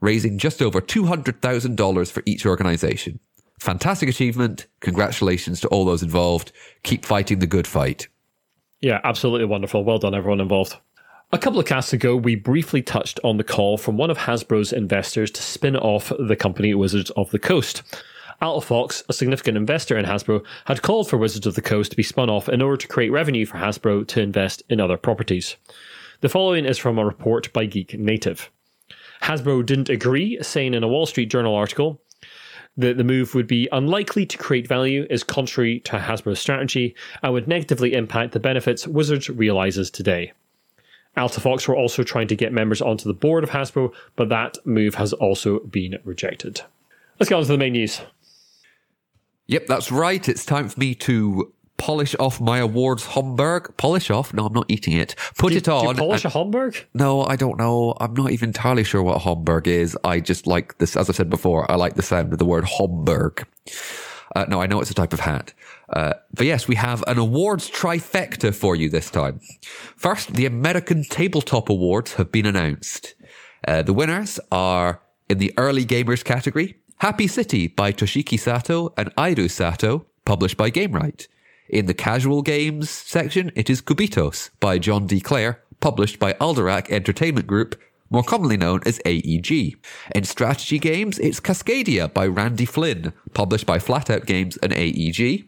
raising 0.00 0.38
just 0.38 0.62
over 0.62 0.80
$200,000 0.80 2.10
for 2.10 2.22
each 2.24 2.46
organization. 2.46 3.20
Fantastic 3.58 4.08
achievement. 4.08 4.66
Congratulations 4.80 5.60
to 5.60 5.68
all 5.68 5.84
those 5.84 6.02
involved. 6.02 6.52
Keep 6.84 7.04
fighting 7.04 7.40
the 7.40 7.46
good 7.46 7.66
fight. 7.66 8.08
Yeah, 8.80 9.00
absolutely 9.04 9.46
wonderful. 9.46 9.84
Well 9.84 9.98
done, 9.98 10.14
everyone 10.14 10.40
involved. 10.40 10.76
A 11.32 11.38
couple 11.38 11.60
of 11.60 11.66
casts 11.66 11.92
ago, 11.92 12.16
we 12.16 12.34
briefly 12.34 12.82
touched 12.82 13.20
on 13.22 13.36
the 13.36 13.44
call 13.44 13.76
from 13.76 13.96
one 13.96 14.10
of 14.10 14.18
Hasbro's 14.18 14.72
investors 14.72 15.30
to 15.32 15.42
spin 15.42 15.76
off 15.76 16.12
the 16.18 16.34
company 16.34 16.74
Wizards 16.74 17.10
of 17.10 17.30
the 17.30 17.38
Coast. 17.38 17.82
Alta 18.42 18.66
Fox, 18.66 19.04
a 19.08 19.12
significant 19.12 19.58
investor 19.58 19.98
in 19.98 20.06
Hasbro, 20.06 20.42
had 20.64 20.82
called 20.82 21.08
for 21.08 21.18
Wizards 21.18 21.46
of 21.46 21.54
the 21.54 21.62
Coast 21.62 21.90
to 21.90 21.96
be 21.96 22.02
spun 22.02 22.30
off 22.30 22.48
in 22.48 22.62
order 22.62 22.78
to 22.78 22.88
create 22.88 23.10
revenue 23.10 23.44
for 23.44 23.58
Hasbro 23.58 24.08
to 24.08 24.22
invest 24.22 24.62
in 24.70 24.80
other 24.80 24.96
properties. 24.96 25.56
The 26.22 26.30
following 26.30 26.64
is 26.64 26.78
from 26.78 26.98
a 26.98 27.04
report 27.04 27.52
by 27.52 27.66
Geek 27.66 27.98
Native. 27.98 28.50
Hasbro 29.22 29.66
didn't 29.66 29.90
agree, 29.90 30.38
saying 30.42 30.72
in 30.72 30.82
a 30.82 30.88
Wall 30.88 31.04
Street 31.04 31.30
Journal 31.30 31.54
article, 31.54 32.00
that 32.80 32.96
the 32.96 33.04
move 33.04 33.34
would 33.34 33.46
be 33.46 33.68
unlikely 33.72 34.26
to 34.26 34.38
create 34.38 34.66
value 34.66 35.06
is 35.10 35.22
contrary 35.22 35.80
to 35.80 35.92
Hasbro's 35.92 36.40
strategy 36.40 36.94
and 37.22 37.32
would 37.32 37.46
negatively 37.46 37.94
impact 37.94 38.32
the 38.32 38.40
benefits 38.40 38.86
Wizards 38.86 39.28
realizes 39.28 39.90
today. 39.90 40.32
Alta 41.16 41.40
Fox 41.40 41.66
were 41.66 41.76
also 41.76 42.02
trying 42.02 42.28
to 42.28 42.36
get 42.36 42.52
members 42.52 42.80
onto 42.80 43.04
the 43.04 43.14
board 43.14 43.44
of 43.44 43.50
Hasbro, 43.50 43.92
but 44.16 44.28
that 44.28 44.58
move 44.64 44.94
has 44.94 45.12
also 45.12 45.60
been 45.60 45.98
rejected. 46.04 46.62
Let's 47.18 47.28
get 47.28 47.36
on 47.36 47.42
to 47.42 47.48
the 47.48 47.58
main 47.58 47.72
news. 47.72 48.00
Yep, 49.48 49.66
that's 49.66 49.90
right. 49.90 50.28
It's 50.28 50.46
time 50.46 50.68
for 50.68 50.78
me 50.78 50.94
to 50.96 51.52
polish 51.80 52.14
off 52.20 52.40
my 52.40 52.58
awards 52.58 53.06
Homburg. 53.06 53.74
Polish 53.78 54.10
off? 54.10 54.34
No, 54.34 54.46
I'm 54.46 54.52
not 54.52 54.66
eating 54.68 54.92
it. 54.92 55.14
Put 55.38 55.52
do, 55.52 55.56
it 55.56 55.68
on. 55.68 55.82
Do 55.82 55.88
you 55.88 55.94
polish 55.94 56.24
and, 56.24 56.30
a 56.30 56.38
Homburg? 56.38 56.76
No, 56.92 57.24
I 57.24 57.36
don't 57.36 57.58
know. 57.58 57.94
I'm 58.00 58.12
not 58.12 58.30
even 58.30 58.50
entirely 58.50 58.84
sure 58.84 59.02
what 59.02 59.22
Homburg 59.22 59.66
is. 59.66 59.96
I 60.04 60.20
just 60.20 60.46
like 60.46 60.76
this, 60.78 60.94
as 60.94 61.08
I 61.08 61.14
said 61.14 61.30
before, 61.30 61.70
I 61.70 61.76
like 61.76 61.94
the 61.94 62.02
sound 62.02 62.32
of 62.32 62.38
the 62.38 62.44
word 62.44 62.64
Homburg. 62.64 63.46
Uh, 64.36 64.44
no, 64.46 64.60
I 64.60 64.66
know 64.66 64.80
it's 64.80 64.90
a 64.90 64.94
type 64.94 65.12
of 65.12 65.20
hat. 65.20 65.54
Uh, 65.88 66.12
but 66.32 66.46
yes, 66.46 66.68
we 66.68 66.76
have 66.76 67.02
an 67.06 67.18
awards 67.18 67.68
trifecta 67.70 68.54
for 68.54 68.76
you 68.76 68.88
this 68.88 69.10
time. 69.10 69.40
First, 69.96 70.34
the 70.34 70.46
American 70.46 71.02
Tabletop 71.04 71.68
Awards 71.68 72.14
have 72.14 72.30
been 72.30 72.46
announced. 72.46 73.14
Uh, 73.66 73.82
the 73.82 73.92
winners 73.92 74.38
are 74.52 75.00
in 75.28 75.38
the 75.38 75.52
early 75.56 75.84
gamers 75.84 76.22
category, 76.22 76.76
Happy 76.98 77.26
City 77.26 77.66
by 77.66 77.92
Toshiki 77.92 78.38
Sato 78.38 78.92
and 78.96 79.14
Airu 79.16 79.50
Sato, 79.50 80.04
published 80.24 80.58
by 80.58 80.70
Gamewright. 80.70 81.26
In 81.70 81.86
the 81.86 81.94
casual 81.94 82.42
games 82.42 82.90
section, 82.90 83.52
it 83.54 83.70
is 83.70 83.80
Cubitos 83.80 84.50
by 84.58 84.76
John 84.80 85.06
D. 85.06 85.20
Clair, 85.20 85.62
published 85.78 86.18
by 86.18 86.32
Alderac 86.32 86.90
Entertainment 86.90 87.46
Group, 87.46 87.80
more 88.10 88.24
commonly 88.24 88.56
known 88.56 88.80
as 88.84 89.00
AEG. 89.06 89.76
In 90.12 90.24
strategy 90.24 90.80
games, 90.80 91.20
it's 91.20 91.38
Cascadia 91.38 92.12
by 92.12 92.26
Randy 92.26 92.64
Flynn, 92.64 93.12
published 93.34 93.66
by 93.66 93.78
Flatout 93.78 94.26
Games 94.26 94.56
and 94.56 94.72
AEG. 94.72 95.46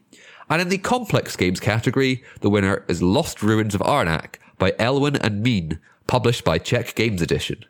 And 0.49 0.63
in 0.63 0.69
the 0.69 0.79
complex 0.79 1.35
games 1.35 1.59
category, 1.59 2.23
the 2.41 2.51
winner 2.51 2.85
is 2.87 3.03
Lost 3.03 3.43
Ruins 3.43 3.75
of 3.75 3.81
Arnak 3.81 4.37
by 4.59 4.71
Elwen 4.73 5.19
and 5.21 5.43
Min, 5.43 5.81
published 6.07 6.45
by 6.45 6.59
Czech 6.59 6.95
Games 6.95 7.21
Edition. 7.21 7.65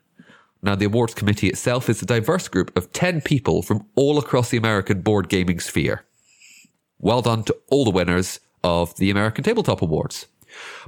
Now, 0.63 0.75
the 0.75 0.85
awards 0.85 1.15
committee 1.15 1.49
itself 1.49 1.89
is 1.89 2.03
a 2.03 2.07
diverse 2.07 2.49
group 2.49 2.77
of 2.77 2.93
10 2.93 3.23
people 3.23 3.63
from 3.63 3.87
all 3.95 4.19
across 4.19 4.51
the 4.51 4.59
American 4.59 5.01
board 5.01 5.31
gaming 5.31 5.59
sphere. 5.59 6.05
Well 7.03 7.21
done 7.21 7.43
to 7.45 7.57
all 7.69 7.85
the 7.85 7.91
winners 7.91 8.39
of 8.63 8.95
the 8.95 9.11
American 9.11 9.43
Tabletop 9.43 9.83
Awards. 9.83 10.29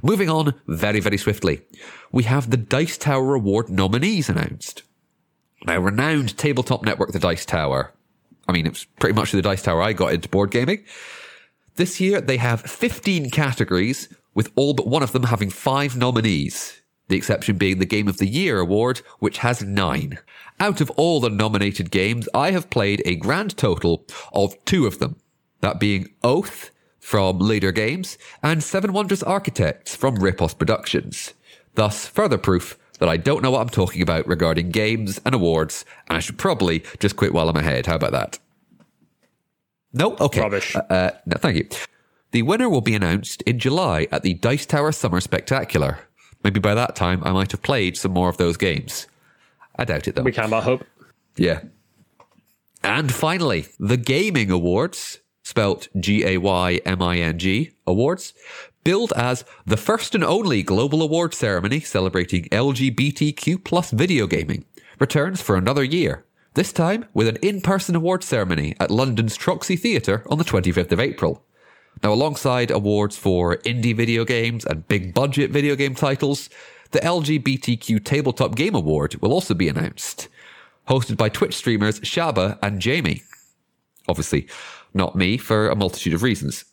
Moving 0.01 0.29
on 0.29 0.53
very, 0.65 1.01
very 1.01 1.17
swiftly, 1.17 1.61
we 2.09 2.23
have 2.23 2.49
the 2.49 2.57
Dice 2.57 2.97
Tower 2.97 3.35
Award 3.35 3.69
nominees 3.69 4.29
announced. 4.29 4.83
Now, 5.65 5.77
renowned 5.77 6.37
tabletop 6.37 6.83
network, 6.83 7.11
the 7.11 7.19
Dice 7.19 7.45
Tower. 7.45 7.91
I 8.47 8.53
mean, 8.53 8.65
it's 8.65 8.85
pretty 8.85 9.13
much 9.13 9.33
the 9.33 9.41
Dice 9.41 9.63
Tower 9.63 9.81
I 9.81 9.91
got 9.91 10.13
into 10.13 10.29
board 10.29 10.51
gaming. 10.51 10.85
This 11.75 11.99
year, 11.99 12.21
they 12.21 12.37
have 12.37 12.61
15 12.61 13.29
categories, 13.29 14.07
with 14.33 14.53
all 14.55 14.73
but 14.73 14.87
one 14.87 15.03
of 15.03 15.11
them 15.11 15.23
having 15.23 15.49
five 15.49 15.97
nominees. 15.97 16.81
The 17.09 17.17
exception 17.17 17.57
being 17.57 17.79
the 17.79 17.85
Game 17.85 18.07
of 18.07 18.19
the 18.19 18.27
Year 18.27 18.59
award, 18.59 18.99
which 19.19 19.39
has 19.39 19.61
nine. 19.61 20.19
Out 20.61 20.79
of 20.79 20.89
all 20.91 21.19
the 21.19 21.29
nominated 21.29 21.91
games, 21.91 22.29
I 22.33 22.51
have 22.51 22.69
played 22.69 23.01
a 23.03 23.17
grand 23.17 23.57
total 23.57 24.05
of 24.31 24.55
two 24.63 24.87
of 24.87 24.99
them 24.99 25.17
that 25.65 25.79
being 25.79 26.07
Oath 26.23 26.69
from 26.99 27.39
Leder 27.39 27.73
Games 27.73 28.19
and 28.43 28.63
Seven 28.63 28.93
Wonders 28.93 29.23
Architects 29.23 29.95
from 29.95 30.13
Repos 30.15 30.53
Productions. 30.53 31.33
Thus, 31.73 32.05
further 32.05 32.37
proof 32.37 32.77
that 32.99 33.09
I 33.09 33.17
don't 33.17 33.41
know 33.41 33.49
what 33.49 33.61
I'm 33.61 33.69
talking 33.69 34.03
about 34.03 34.27
regarding 34.27 34.69
games 34.69 35.19
and 35.25 35.33
awards, 35.33 35.83
and 36.07 36.17
I 36.17 36.19
should 36.19 36.37
probably 36.37 36.83
just 36.99 37.15
quit 37.15 37.33
while 37.33 37.49
I'm 37.49 37.55
ahead. 37.55 37.87
How 37.87 37.95
about 37.95 38.11
that? 38.11 38.37
No? 39.91 40.15
Okay. 40.17 40.41
Rubbish. 40.41 40.75
Uh, 40.75 40.81
uh, 40.89 41.11
no, 41.25 41.37
thank 41.37 41.57
you. 41.57 41.67
The 42.29 42.43
winner 42.43 42.69
will 42.69 42.81
be 42.81 42.93
announced 42.93 43.41
in 43.41 43.57
July 43.57 44.07
at 44.11 44.21
the 44.21 44.35
Dice 44.35 44.67
Tower 44.67 44.91
Summer 44.91 45.19
Spectacular. 45.19 45.97
Maybe 46.43 46.59
by 46.59 46.75
that 46.75 46.95
time 46.95 47.23
I 47.23 47.31
might 47.31 47.51
have 47.53 47.63
played 47.63 47.97
some 47.97 48.11
more 48.11 48.29
of 48.29 48.37
those 48.37 48.55
games. 48.55 49.07
I 49.77 49.85
doubt 49.85 50.07
it 50.07 50.13
though. 50.13 50.21
We 50.21 50.31
can 50.31 50.51
but 50.51 50.61
hope. 50.61 50.85
Yeah. 51.37 51.61
And 52.83 53.11
finally, 53.11 53.65
the 53.79 53.97
Gayming 53.97 54.51
Awards, 54.51 55.19
spelt 55.45 55.87
G 55.97 56.25
A 56.25 56.37
Y 56.37 56.81
M 56.85 57.01
I 57.01 57.19
N 57.19 57.39
G 57.39 57.71
Awards, 57.87 58.33
billed 58.83 59.13
as 59.15 59.45
the 59.65 59.77
first 59.77 60.13
and 60.15 60.23
only 60.23 60.63
global 60.63 61.01
award 61.01 61.33
ceremony 61.33 61.79
celebrating 61.79 62.45
LGBTQ 62.45 63.63
plus 63.63 63.91
video 63.91 64.27
gaming, 64.27 64.65
returns 64.99 65.41
for 65.41 65.55
another 65.55 65.83
year. 65.83 66.25
This 66.55 66.73
time 66.73 67.05
with 67.13 67.27
an 67.27 67.37
in-person 67.41 67.95
award 67.95 68.23
ceremony 68.23 68.75
at 68.79 68.91
London's 68.91 69.37
Troxy 69.37 69.79
Theatre 69.79 70.25
on 70.29 70.37
the 70.37 70.43
25th 70.43 70.91
of 70.91 70.99
April. 70.99 71.43
Now, 72.01 72.11
alongside 72.13 72.71
awards 72.71 73.17
for 73.17 73.57
indie 73.57 73.95
video 73.95 74.25
games 74.25 74.65
and 74.65 74.87
big 74.87 75.13
budget 75.13 75.51
video 75.51 75.75
game 75.75 75.95
titles, 75.95 76.49
the 76.91 76.99
LGBTQ 76.99 78.03
Tabletop 78.03 78.55
Game 78.55 78.73
Award 78.73 79.15
will 79.21 79.33
also 79.33 79.53
be 79.53 79.67
announced, 79.67 80.27
hosted 80.87 81.17
by 81.17 81.29
Twitch 81.29 81.55
streamers 81.55 81.99
Shaba 82.01 82.57
and 82.61 82.79
Jamie. 82.79 83.23
Obviously, 84.07 84.47
not 84.95 85.15
me 85.15 85.37
for 85.37 85.69
a 85.69 85.75
multitude 85.75 86.13
of 86.13 86.23
reasons. 86.23 86.65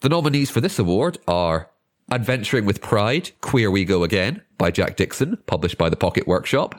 The 0.00 0.08
nominees 0.08 0.50
for 0.50 0.60
this 0.60 0.78
award 0.78 1.18
are 1.28 1.70
Adventuring 2.10 2.66
with 2.66 2.80
Pride, 2.80 3.30
Queer 3.40 3.70
We 3.70 3.84
Go 3.84 4.04
Again 4.04 4.42
by 4.58 4.70
Jack 4.70 4.96
Dixon, 4.96 5.38
published 5.46 5.78
by 5.78 5.88
the 5.88 5.96
Pocket 5.96 6.26
Workshop. 6.26 6.74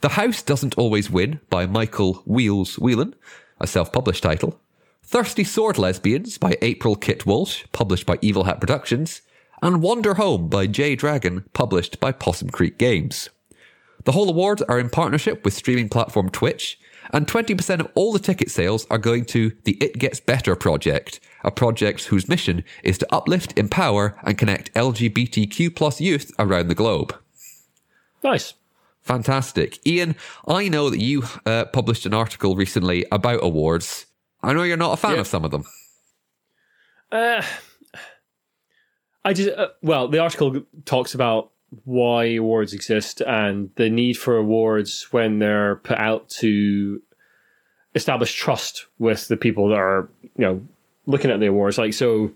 The 0.00 0.10
House 0.10 0.42
Doesn't 0.42 0.76
Always 0.76 1.10
Win 1.10 1.40
by 1.48 1.66
Michael 1.66 2.22
Wheels 2.26 2.78
Whelan, 2.78 3.14
a 3.60 3.66
self-published 3.66 4.22
title. 4.22 4.60
Thirsty 5.04 5.44
Sword 5.44 5.78
Lesbians 5.78 6.36
by 6.36 6.58
April 6.60 6.96
Kit 6.96 7.24
Walsh, 7.24 7.64
published 7.72 8.06
by 8.06 8.18
Evil 8.20 8.44
Hat 8.44 8.60
Productions. 8.60 9.22
And 9.62 9.80
Wander 9.80 10.14
Home 10.14 10.48
by 10.48 10.66
Jay 10.66 10.96
Dragon, 10.96 11.44
published 11.54 11.98
by 11.98 12.12
Possum 12.12 12.50
Creek 12.50 12.76
Games. 12.76 13.30
The 14.04 14.12
whole 14.12 14.28
awards 14.28 14.62
are 14.62 14.78
in 14.78 14.90
partnership 14.90 15.44
with 15.44 15.54
streaming 15.54 15.88
platform 15.88 16.28
Twitch, 16.28 16.78
and 17.12 17.26
20% 17.26 17.80
of 17.80 17.88
all 17.94 18.12
the 18.12 18.18
ticket 18.18 18.50
sales 18.50 18.86
are 18.90 18.98
going 18.98 19.24
to 19.26 19.52
the 19.64 19.72
It 19.80 19.98
Gets 19.98 20.20
Better 20.20 20.56
project, 20.56 21.20
a 21.44 21.50
project 21.50 22.04
whose 22.04 22.28
mission 22.28 22.64
is 22.82 22.98
to 22.98 23.14
uplift, 23.14 23.56
empower, 23.58 24.18
and 24.24 24.36
connect 24.38 24.72
LGBTQ 24.74 25.74
plus 25.74 26.00
youth 26.00 26.32
around 26.38 26.68
the 26.68 26.74
globe. 26.74 27.16
Nice. 28.22 28.54
Fantastic. 29.02 29.78
Ian, 29.86 30.16
I 30.48 30.68
know 30.68 30.90
that 30.90 31.00
you 31.00 31.22
uh, 31.44 31.66
published 31.66 32.06
an 32.06 32.14
article 32.14 32.56
recently 32.56 33.04
about 33.12 33.44
awards. 33.44 34.06
I 34.42 34.52
know 34.52 34.64
you're 34.64 34.76
not 34.76 34.94
a 34.94 34.96
fan 34.96 35.12
Yeah. 35.14 35.20
of 35.20 35.26
some 35.28 35.44
of 35.44 35.50
them. 35.52 35.64
Uh, 37.12 37.42
I 39.24 39.32
just 39.32 39.56
uh, 39.56 39.68
well, 39.82 40.08
the 40.08 40.18
article 40.18 40.62
talks 40.84 41.14
about 41.14 41.52
why 41.84 42.34
awards 42.34 42.72
exist 42.72 43.20
and 43.20 43.70
the 43.76 43.90
need 43.90 44.14
for 44.14 44.36
awards 44.36 45.08
when 45.10 45.38
they're 45.38 45.76
put 45.76 45.98
out 45.98 46.28
to 46.28 47.00
establish 47.94 48.34
trust 48.34 48.86
with 48.98 49.28
the 49.28 49.36
people 49.36 49.68
that 49.68 49.78
are 49.78 50.08
you 50.22 50.30
know 50.44 50.62
looking 51.06 51.30
at 51.30 51.40
the 51.40 51.46
awards. 51.46 51.78
Like 51.78 51.94
so, 51.94 52.32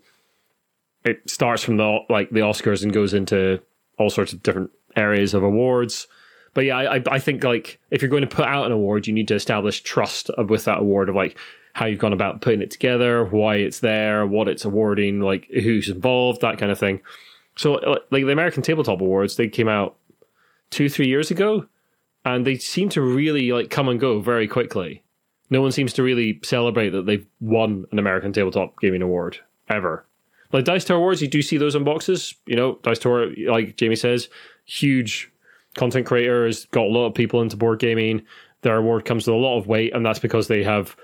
it 1.05 1.29
starts 1.29 1.62
from 1.62 1.76
the 1.76 1.98
like 2.09 2.31
the 2.31 2.40
Oscars 2.40 2.83
and 2.83 2.92
goes 2.92 3.14
into 3.14 3.61
all 3.98 4.11
sorts 4.11 4.33
of 4.33 4.42
different 4.42 4.70
areas 4.96 5.35
of 5.35 5.42
awards. 5.42 6.07
But 6.55 6.64
yeah, 6.64 6.76
I, 6.79 7.03
I- 7.11 7.18
think 7.20 7.44
like 7.44 7.79
if 7.90 8.03
you're 8.03 8.11
going 8.11 8.22
to 8.29 8.37
put 8.37 8.46
out 8.46 8.66
an 8.66 8.72
award, 8.72 9.07
you 9.07 9.12
need 9.12 9.29
to 9.29 9.35
establish 9.35 9.83
trust 9.83 10.31
with 10.48 10.64
that 10.64 10.79
award 10.79 11.09
of 11.09 11.14
like 11.14 11.37
how 11.74 11.87
you've 11.87 12.00
gone 12.00 12.12
about 12.12 12.40
putting 12.40 12.62
it 12.62 12.70
together, 12.72 13.24
why 13.24 13.57
it's 13.57 13.79
there, 13.79 14.26
what 14.26 14.48
it's 14.48 14.64
awarding, 14.64 15.20
like 15.20 15.46
who's 15.50 15.88
involved, 15.88 16.40
that 16.40 16.59
kind 16.59 16.72
of 16.72 16.79
thing. 16.79 17.00
So 17.61 17.75
uh, 17.75 17.99
like 18.11 18.25
the 18.25 18.33
American 18.33 18.62
Tabletop 18.62 19.03
Awards, 19.03 19.37
they 19.37 19.46
came 19.46 19.68
out 19.68 19.94
two, 20.70 20.88
three 20.88 21.07
years 21.07 21.31
ago, 21.31 21.66
and 22.25 22.46
they 22.46 22.57
seem 22.57 22.88
to 22.88 23.03
really 23.03 23.53
like 23.53 23.68
come 23.68 23.87
and 23.87 24.01
go 24.01 24.18
very 24.18 24.49
quickly. 24.49 25.03
No 25.51 25.61
one 25.61 25.70
seems 25.70 25.92
to 25.94 26.03
really 26.03 26.40
celebrate 26.42 26.88
that 26.90 27.05
they've 27.05 27.27
won 27.38 27.85
an 27.92 27.99
American 27.99 28.33
Tabletop 28.33 28.81
Gaming 28.81 29.03
Award 29.03 29.40
ever. 29.68 30.07
Like 30.55 30.64
Dice 30.64 30.87
Tower 30.87 30.96
Awards, 30.96 31.20
you 31.20 31.29
do 31.29 31.42
see 31.42 31.59
those 31.59 31.77
on 31.77 31.85
boxes. 31.85 32.35
You 32.46 32.57
know, 32.57 32.79
Dice 32.83 32.99
Tower, 32.99 33.27
like 33.46 33.77
Jamie 33.77 33.94
says, 33.94 34.31
huge 34.64 35.31
content 35.75 36.07
creator 36.07 36.46
has 36.46 36.64
got 36.64 36.87
a 36.87 36.90
lot 36.90 37.09
of 37.09 37.14
people 37.14 37.42
into 37.42 37.59
board 37.59 37.79
gaming. 37.79 38.23
Their 38.62 38.79
award 38.79 39.05
comes 39.05 39.27
with 39.27 39.37
a 39.37 39.38
lot 39.38 39.59
of 39.59 39.66
weight, 39.66 39.94
and 39.94 40.05
that's 40.07 40.18
because 40.18 40.49
they 40.49 40.62
have 40.62 40.96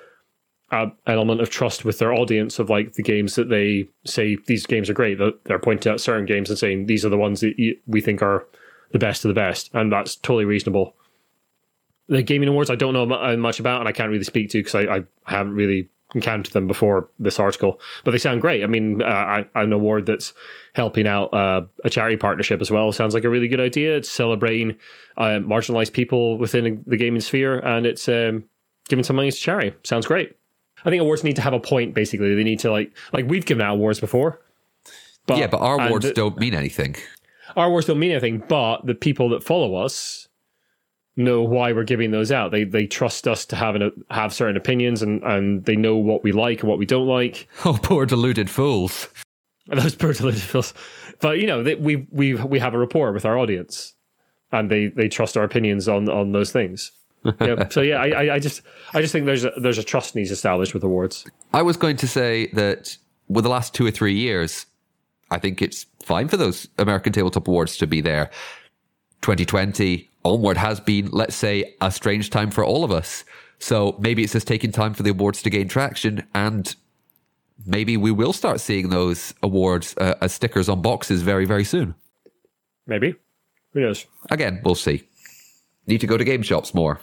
element 0.73 1.41
of 1.41 1.49
trust 1.49 1.85
with 1.85 1.99
their 1.99 2.13
audience 2.13 2.59
of 2.59 2.69
like 2.69 2.95
the 2.95 3.03
games 3.03 3.37
that 3.37 3.49
they 3.49 3.89
say 4.05 4.37
these 4.47 4.67
games 4.67 4.91
are 4.91 4.95
great. 4.95 5.19
That 5.19 5.45
They're 5.45 5.59
pointing 5.59 5.93
out 5.93 6.01
certain 6.01 6.27
games 6.27 6.51
and 6.51 6.59
saying 6.59 6.87
these 6.87 7.05
are 7.05 7.09
the 7.09 7.17
ones 7.17 7.41
that 7.41 7.55
we 7.87 8.01
think 8.01 8.23
are 8.23 8.47
the 8.93 8.99
best 8.99 9.25
of 9.25 9.29
the 9.29 9.35
best, 9.35 9.71
and 9.75 9.93
that's 9.93 10.17
totally 10.17 10.45
reasonable. 10.45 10.95
The 12.09 12.23
Gayming 12.23 12.49
awards 12.49 12.71
I 12.71 12.77
don't 12.77 12.95
know 12.95 13.11
uh, 13.11 13.37
much 13.37 13.59
about, 13.59 13.81
and 13.81 13.89
I 13.89 13.93
can't 13.93 14.11
really 14.11 14.25
speak 14.25 14.51
to 14.51 14.59
because 14.59 14.75
I, 14.75 14.97
I 14.97 15.05
haven't 15.25 15.55
really 15.55 15.89
encountered 16.15 16.53
them 16.53 16.67
before 16.67 17.11
this 17.19 17.41
article. 17.41 17.81
But 18.05 18.13
they 18.13 18.19
sound 18.19 18.41
great. 18.41 18.63
I 18.63 18.67
mean, 18.67 19.03
uh, 19.03 19.07
I, 19.07 19.47
an 19.57 19.73
award 19.73 20.07
that's 20.07 20.33
helping 20.75 21.07
out 21.07 21.35
uh, 21.35 21.63
a 21.85 21.91
charity 21.91 22.17
partnership 22.17 22.61
as 22.61 22.71
well 22.71 22.93
sounds 22.93 23.13
like 23.13 23.25
a 23.25 23.29
really 23.29 23.49
good 23.49 23.61
idea. 23.61 23.97
It's 23.97 24.09
celebrating 24.09 24.77
uh, 25.17 25.41
marginalized 25.41 25.93
people 25.93 26.39
within 26.39 26.85
the 26.87 26.97
gaming 26.97 27.21
sphere, 27.21 27.59
and 27.59 27.87
it's 27.87 28.09
um, 28.09 28.45
giving 28.89 29.05
some 29.05 29.17
money 29.17 29.31
to 29.31 29.37
charity. 29.37 29.77
Sounds 29.83 30.07
great. 30.07 30.37
I 30.85 30.91
think 30.91 31.01
awards 31.01 31.25
need 31.25 31.37
to 31.37 31.43
have 31.43 31.53
a 31.53 31.61
point. 31.61 31.95
Basically, 31.95 32.35
they 32.35 32.45
need 32.45 32.61
to 32.61 32.71
like 32.71 32.97
like 33.13 33.27
we've 33.27 33.47
given 33.47 33.63
out 33.63 33.75
awards 33.75 34.01
before. 34.01 34.41
But, 35.27 35.39
yeah, 35.39 35.49
but 35.49 35.61
our 35.61 35.81
awards 35.81 36.13
don't 36.13 36.39
mean 36.39 36.55
anything. 36.55 36.95
our 37.57 37.67
awards 37.67 37.87
don't 37.87 37.99
mean 37.99 38.13
anything, 38.13 38.45
but 38.49 38.87
the 38.87 38.95
people 38.95 39.29
that 39.31 39.43
follow 39.43 39.75
us 39.75 40.29
know 41.17 41.43
why 41.43 41.73
we're 41.73 41.83
giving 41.83 42.11
those 42.11 42.31
out. 42.31 42.53
They 42.53 42.65
they 42.65 42.87
trust 42.87 43.27
us 43.27 43.45
to 43.47 43.57
have 43.57 43.75
an, 43.75 43.91
have 44.11 44.33
certain 44.33 44.57
opinions 44.57 45.03
and 45.03 45.23
and 45.25 45.65
they 45.65 45.75
know 45.77 45.97
what 45.97 46.23
we 46.23 46.31
like 46.33 46.61
and 46.61 46.69
what 46.69 46.79
we 46.79 46.87
don't 46.87 47.07
like. 47.09 47.49
Oh, 47.65 47.79
poor 47.83 48.07
deluded 48.07 48.51
fools. 48.51 49.09
Those 49.67 49.97
poor 49.97 50.13
deluded 50.13 50.43
fools. 50.43 50.75
But 51.21 51.41
you 51.41 51.47
know, 51.47 51.63
they, 51.63 51.75
we 51.75 52.07
we 52.11 52.35
we 52.35 52.59
have 52.61 52.75
a 52.75 52.79
rapport 52.79 53.13
with 53.13 53.25
our 53.25 53.37
audience, 53.39 53.95
and 54.53 54.71
they 54.71 54.89
they 54.89 55.09
trust 55.09 55.37
our 55.37 55.45
opinions 55.45 55.89
on 55.89 56.09
on 56.09 56.33
those 56.33 56.53
things. 56.53 56.93
Yeah, 57.41 57.69
so 57.69 57.81
yeah, 57.81 57.97
I, 57.97 58.09
I 58.09 58.35
I 58.35 58.39
just 58.39 58.63
I 58.95 59.01
just 59.01 59.13
think 59.13 59.27
there's 59.27 59.45
a, 59.45 59.53
there's 59.57 59.79
a 59.79 59.83
trust 59.83 60.15
needs 60.15 60.31
established 60.31 60.75
with 60.75 60.85
awards. 60.85 61.25
I 61.53 61.63
was 61.63 61.77
going 61.77 61.97
to 61.99 62.09
say 62.09 62.49
that 62.49 62.97
with 63.29 63.45
the 63.45 63.51
last 63.51 63.75
two 63.75 63.87
or 63.87 63.91
three 63.91 64.15
years, 64.15 64.67
I 65.31 65.39
think 65.39 65.63
it's 65.63 65.87
fine 66.03 66.29
for 66.29 66.37
those 66.37 66.69
American 66.79 67.13
Tabletop 67.13 67.49
Awards 67.49 67.77
to 67.79 67.87
be 67.87 68.01
there. 68.01 68.31
2020 69.23 70.09
onward 70.25 70.57
has 70.57 70.81
been, 70.81 71.09
let's 71.11 71.35
say, 71.35 71.75
a 71.81 71.91
strange 71.91 72.31
time 72.31 72.51
for 72.51 72.65
all 72.65 72.85
of 72.85 72.93
us. 72.93 73.25
So 73.59 73.97
maybe 73.99 74.23
it's 74.23 74.35
just 74.35 74.47
taking 74.47 74.71
time 74.71 74.95
for 74.95 75.03
the 75.03 75.11
awards 75.11 75.43
to 75.43 75.51
gain 75.51 75.69
traction 75.69 76.27
and 76.35 76.75
maybe 77.65 77.97
we 77.97 78.11
will 78.11 78.33
start 78.33 78.61
seeing 78.61 78.91
those 78.91 79.35
awards 79.43 79.95
uh, 79.97 80.15
as 80.21 80.33
stickers 80.33 80.69
on 80.69 80.83
boxes 80.83 81.23
very, 81.23 81.47
very 81.47 81.65
soon. 81.65 81.95
Maybe 82.87 83.15
who 83.73 83.81
knows? 83.81 84.07
Again, 84.31 84.61
we'll 84.65 84.75
see. 84.75 85.03
Need 85.87 86.01
to 86.01 86.07
go 86.07 86.17
to 86.17 86.25
game 86.25 86.43
shops 86.43 86.75
more. 86.75 87.01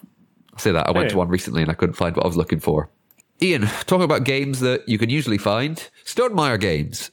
I'll 0.53 0.59
say 0.59 0.71
that. 0.71 0.87
I 0.87 0.91
went 0.91 1.05
Hey. 1.05 1.11
to 1.11 1.17
one 1.17 1.27
recently 1.29 1.61
and 1.61 1.69
I 1.71 1.73
couldn't 1.73 1.95
find 1.95 2.15
what 2.15 2.25
I 2.25 2.27
was 2.27 2.37
looking 2.37 2.59
for. 2.59 2.89
Ian, 3.41 3.63
talking 3.85 4.03
about 4.03 4.23
games 4.23 4.59
that 4.61 4.87
you 4.87 4.97
can 4.97 5.09
usually 5.09 5.37
find. 5.37 5.89
Stonemaier 6.05 6.59
Games. 6.59 7.11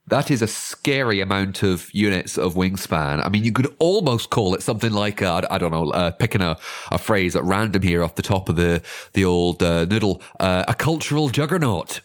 That 0.06 0.30
is 0.30 0.44
a 0.44 0.48
scary 0.48 1.20
amount 1.20 1.64
of 1.64 1.92
units 1.92 2.38
of 2.38 2.54
wingspan. 2.54 3.26
I 3.26 3.30
mean, 3.30 3.44
you 3.44 3.52
could 3.52 3.76
almost 3.80 4.30
call 4.30 4.54
it 4.54 4.62
something 4.62 4.94
like, 4.94 5.24
uh, 5.24 5.42
I 5.50 5.58
don't 5.58 5.72
know, 5.72 5.90
uh, 5.90 6.12
picking 6.12 6.42
a, 6.42 6.56
a 6.92 7.00
phrase 7.00 7.36
at 7.36 7.44
random 7.44 7.82
here 7.82 8.04
off 8.04 8.14
the 8.14 8.22
top 8.22 8.48
of 8.48 8.58
the, 8.58 8.84
the 9.14 9.26
old 9.26 9.64
uh, 9.64 9.86
noodle, 9.86 10.22
uh, 10.40 10.66
a 10.68 10.76
cultural 10.76 11.30
juggernaut. 11.30 12.02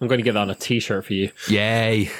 I'm 0.00 0.08
going 0.08 0.18
to 0.18 0.24
get 0.24 0.32
that 0.32 0.40
on 0.40 0.50
a 0.50 0.54
t 0.54 0.80
shirt 0.80 1.04
for 1.04 1.14
you. 1.14 1.30
Yay. 1.48 2.10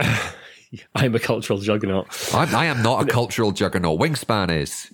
I'm 0.94 1.14
a 1.14 1.20
cultural 1.20 1.58
juggernaut. 1.58 2.06
I'm, 2.34 2.54
I 2.54 2.66
am 2.66 2.82
not 2.82 3.02
a 3.02 3.06
cultural 3.06 3.52
juggernaut. 3.52 4.00
Wingspan 4.00 4.50
is. 4.50 4.90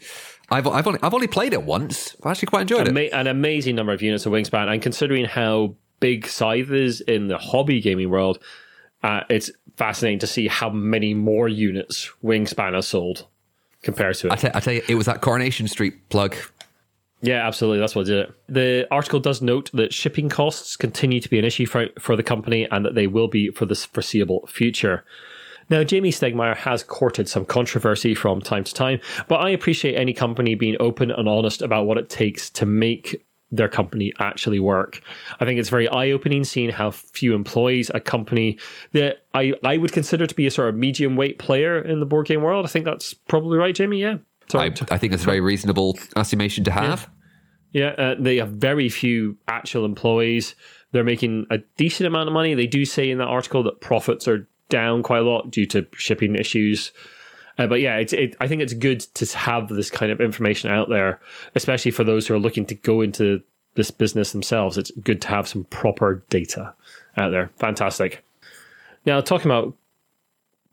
I've, 0.50 0.66
I've, 0.66 0.86
only, 0.86 0.98
I've 1.02 1.14
only 1.14 1.28
played 1.28 1.52
it 1.52 1.62
once. 1.62 2.16
I've 2.22 2.32
actually 2.32 2.46
quite 2.46 2.62
enjoyed 2.62 2.88
Ama- 2.88 3.00
it. 3.00 3.12
An 3.12 3.26
amazing 3.26 3.76
number 3.76 3.92
of 3.92 4.02
units 4.02 4.26
of 4.26 4.32
Wingspan, 4.32 4.72
and 4.72 4.82
considering 4.82 5.24
how 5.26 5.74
big 6.00 6.26
Scythe 6.26 6.70
is 6.70 7.00
in 7.02 7.28
the 7.28 7.38
hobby 7.38 7.80
gaming 7.80 8.10
world, 8.10 8.38
uh, 9.02 9.20
it's 9.28 9.50
fascinating 9.76 10.18
to 10.20 10.26
see 10.26 10.48
how 10.48 10.70
many 10.70 11.14
more 11.14 11.48
units 11.48 12.10
Wingspan 12.24 12.74
has 12.74 12.88
sold 12.88 13.26
compared 13.82 14.16
to 14.16 14.28
it. 14.28 14.32
I, 14.32 14.36
t- 14.36 14.50
I 14.54 14.60
tell 14.60 14.74
you, 14.74 14.82
it 14.88 14.96
was 14.96 15.06
that 15.06 15.20
Coronation 15.20 15.68
Street 15.68 16.08
plug. 16.08 16.34
Yeah, 17.20 17.46
absolutely. 17.46 17.80
That's 17.80 17.96
what 17.96 18.06
did 18.06 18.28
it. 18.28 18.34
The 18.48 18.86
article 18.90 19.18
does 19.18 19.42
note 19.42 19.70
that 19.74 19.92
shipping 19.92 20.28
costs 20.28 20.76
continue 20.76 21.20
to 21.20 21.28
be 21.28 21.38
an 21.38 21.44
issue 21.44 21.66
for, 21.66 21.86
for 21.98 22.14
the 22.14 22.22
company 22.22 22.68
and 22.70 22.84
that 22.84 22.94
they 22.94 23.06
will 23.06 23.28
be 23.28 23.50
for 23.50 23.66
the 23.66 23.74
foreseeable 23.74 24.46
future. 24.46 25.04
Now, 25.70 25.82
Jamey 25.82 26.08
Stegmaier 26.08 26.56
has 26.56 26.82
courted 26.82 27.28
some 27.28 27.44
controversy 27.44 28.14
from 28.14 28.40
time 28.40 28.64
to 28.64 28.72
time, 28.72 29.00
but 29.26 29.36
I 29.36 29.50
appreciate 29.50 29.96
any 29.96 30.14
company 30.14 30.54
being 30.54 30.76
open 30.80 31.10
and 31.10 31.28
honest 31.28 31.60
about 31.60 31.86
what 31.86 31.98
it 31.98 32.08
takes 32.08 32.48
to 32.50 32.64
make 32.64 33.24
their 33.50 33.68
company 33.68 34.12
actually 34.18 34.60
work. 34.60 35.00
I 35.40 35.44
think 35.44 35.58
it's 35.58 35.68
very 35.68 35.88
eye 35.88 36.10
opening 36.10 36.44
seeing 36.44 36.70
how 36.70 36.90
few 36.90 37.34
employees 37.34 37.90
a 37.94 38.00
company 38.00 38.58
that 38.92 39.24
I, 39.34 39.54
I 39.64 39.78
would 39.78 39.92
consider 39.92 40.26
to 40.26 40.34
be 40.34 40.46
a 40.46 40.50
sort 40.50 40.68
of 40.68 40.74
medium 40.74 41.16
weight 41.16 41.38
player 41.38 41.80
in 41.80 42.00
the 42.00 42.06
board 42.06 42.26
game 42.26 42.42
world. 42.42 42.64
I 42.64 42.68
think 42.68 42.84
that's 42.84 43.14
probably 43.14 43.58
right, 43.58 43.74
Jamie. 43.74 44.00
Yeah. 44.00 44.18
I, 44.54 44.66
I 44.90 44.98
think 44.98 45.12
it's 45.12 45.22
a 45.22 45.26
very 45.26 45.40
reasonable 45.40 45.98
estimation 46.16 46.64
to 46.64 46.70
have. 46.70 47.08
Yeah, 47.72 47.88
uh, 47.88 48.14
they 48.18 48.36
have 48.36 48.50
very 48.50 48.88
few 48.88 49.36
actual 49.46 49.84
employees. 49.84 50.54
They're 50.92 51.04
making 51.04 51.46
a 51.50 51.58
decent 51.76 52.06
amount 52.06 52.28
of 52.28 52.32
money. 52.32 52.54
They 52.54 52.66
do 52.66 52.84
say 52.84 53.10
in 53.10 53.18
that 53.18 53.28
article 53.28 53.62
that 53.64 53.80
profits 53.80 54.26
are 54.26 54.48
down 54.68 55.02
quite 55.02 55.20
a 55.20 55.24
lot 55.24 55.50
due 55.50 55.66
to 55.66 55.86
shipping 55.92 56.34
issues. 56.34 56.92
Uh, 57.58 57.66
but 57.66 57.80
yeah, 57.80 57.96
it's, 57.96 58.12
it, 58.12 58.36
I 58.40 58.48
think 58.48 58.62
it's 58.62 58.72
good 58.72 59.00
to 59.00 59.36
have 59.36 59.68
this 59.68 59.90
kind 59.90 60.12
of 60.12 60.20
information 60.20 60.70
out 60.70 60.88
there, 60.88 61.20
especially 61.54 61.90
for 61.90 62.04
those 62.04 62.26
who 62.26 62.34
are 62.34 62.38
looking 62.38 62.64
to 62.66 62.74
go 62.74 63.00
into 63.00 63.42
this 63.74 63.90
business 63.90 64.32
themselves. 64.32 64.78
It's 64.78 64.90
good 64.90 65.20
to 65.22 65.28
have 65.28 65.48
some 65.48 65.64
proper 65.64 66.24
data 66.30 66.74
out 67.16 67.30
there. 67.30 67.50
Fantastic. 67.56 68.24
Now, 69.04 69.20
talking 69.20 69.50
about 69.50 69.74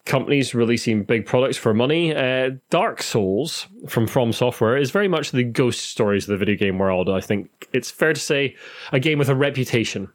companies 0.06 0.54
releasing 0.54 1.04
big 1.04 1.26
products 1.26 1.58
for 1.58 1.74
money, 1.74 2.16
uh, 2.16 2.52
Dark 2.70 3.02
Souls 3.02 3.68
from 3.88 4.08
From 4.08 4.32
Software 4.32 4.78
is 4.78 4.92
very 4.92 5.08
much 5.08 5.32
the 5.32 5.44
ghost 5.44 5.82
stories 5.82 6.26
of 6.26 6.30
the 6.30 6.38
video 6.38 6.56
game 6.56 6.78
world. 6.78 7.10
I 7.10 7.22
think 7.22 7.68
it's 7.74 7.92
fair 7.92 8.14
to 8.14 8.20
say 8.20 8.56
a 8.92 9.00
game 9.00 9.20
with 9.20 9.30
a 9.30 9.36
reputation. 9.36 10.10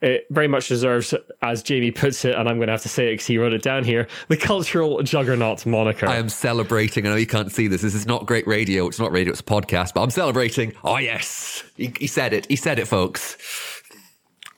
It 0.00 0.26
very 0.30 0.48
much 0.48 0.66
deserves, 0.66 1.14
as 1.42 1.62
Jamie 1.62 1.92
puts 1.92 2.24
it, 2.24 2.34
and 2.34 2.48
I'm 2.48 2.56
going 2.56 2.66
to 2.66 2.72
have 2.72 2.82
to 2.82 2.88
say 2.88 3.06
it 3.06 3.12
because 3.12 3.26
he 3.26 3.38
wrote 3.38 3.52
it 3.52 3.62
down 3.62 3.84
here, 3.84 4.08
the 4.26 4.36
cultural 4.36 5.00
juggernaut 5.04 5.64
moniker. 5.64 6.08
I 6.08 6.16
am 6.16 6.28
celebrating. 6.28 7.06
I 7.06 7.10
know 7.10 7.14
you 7.14 7.26
can't 7.26 7.52
see 7.52 7.68
this. 7.68 7.82
This 7.82 7.94
is 7.94 8.04
not 8.04 8.26
great 8.26 8.44
radio. 8.48 8.88
It's 8.88 8.98
not 8.98 9.12
radio. 9.12 9.30
It's 9.30 9.40
a 9.40 9.44
podcast. 9.44 9.94
But 9.94 10.02
I'm 10.02 10.10
celebrating. 10.10 10.72
Oh 10.82 10.96
yes, 10.96 11.62
he, 11.76 11.94
he 12.00 12.08
said 12.08 12.32
it. 12.32 12.46
He 12.46 12.56
said 12.56 12.80
it, 12.80 12.88
folks. 12.88 13.36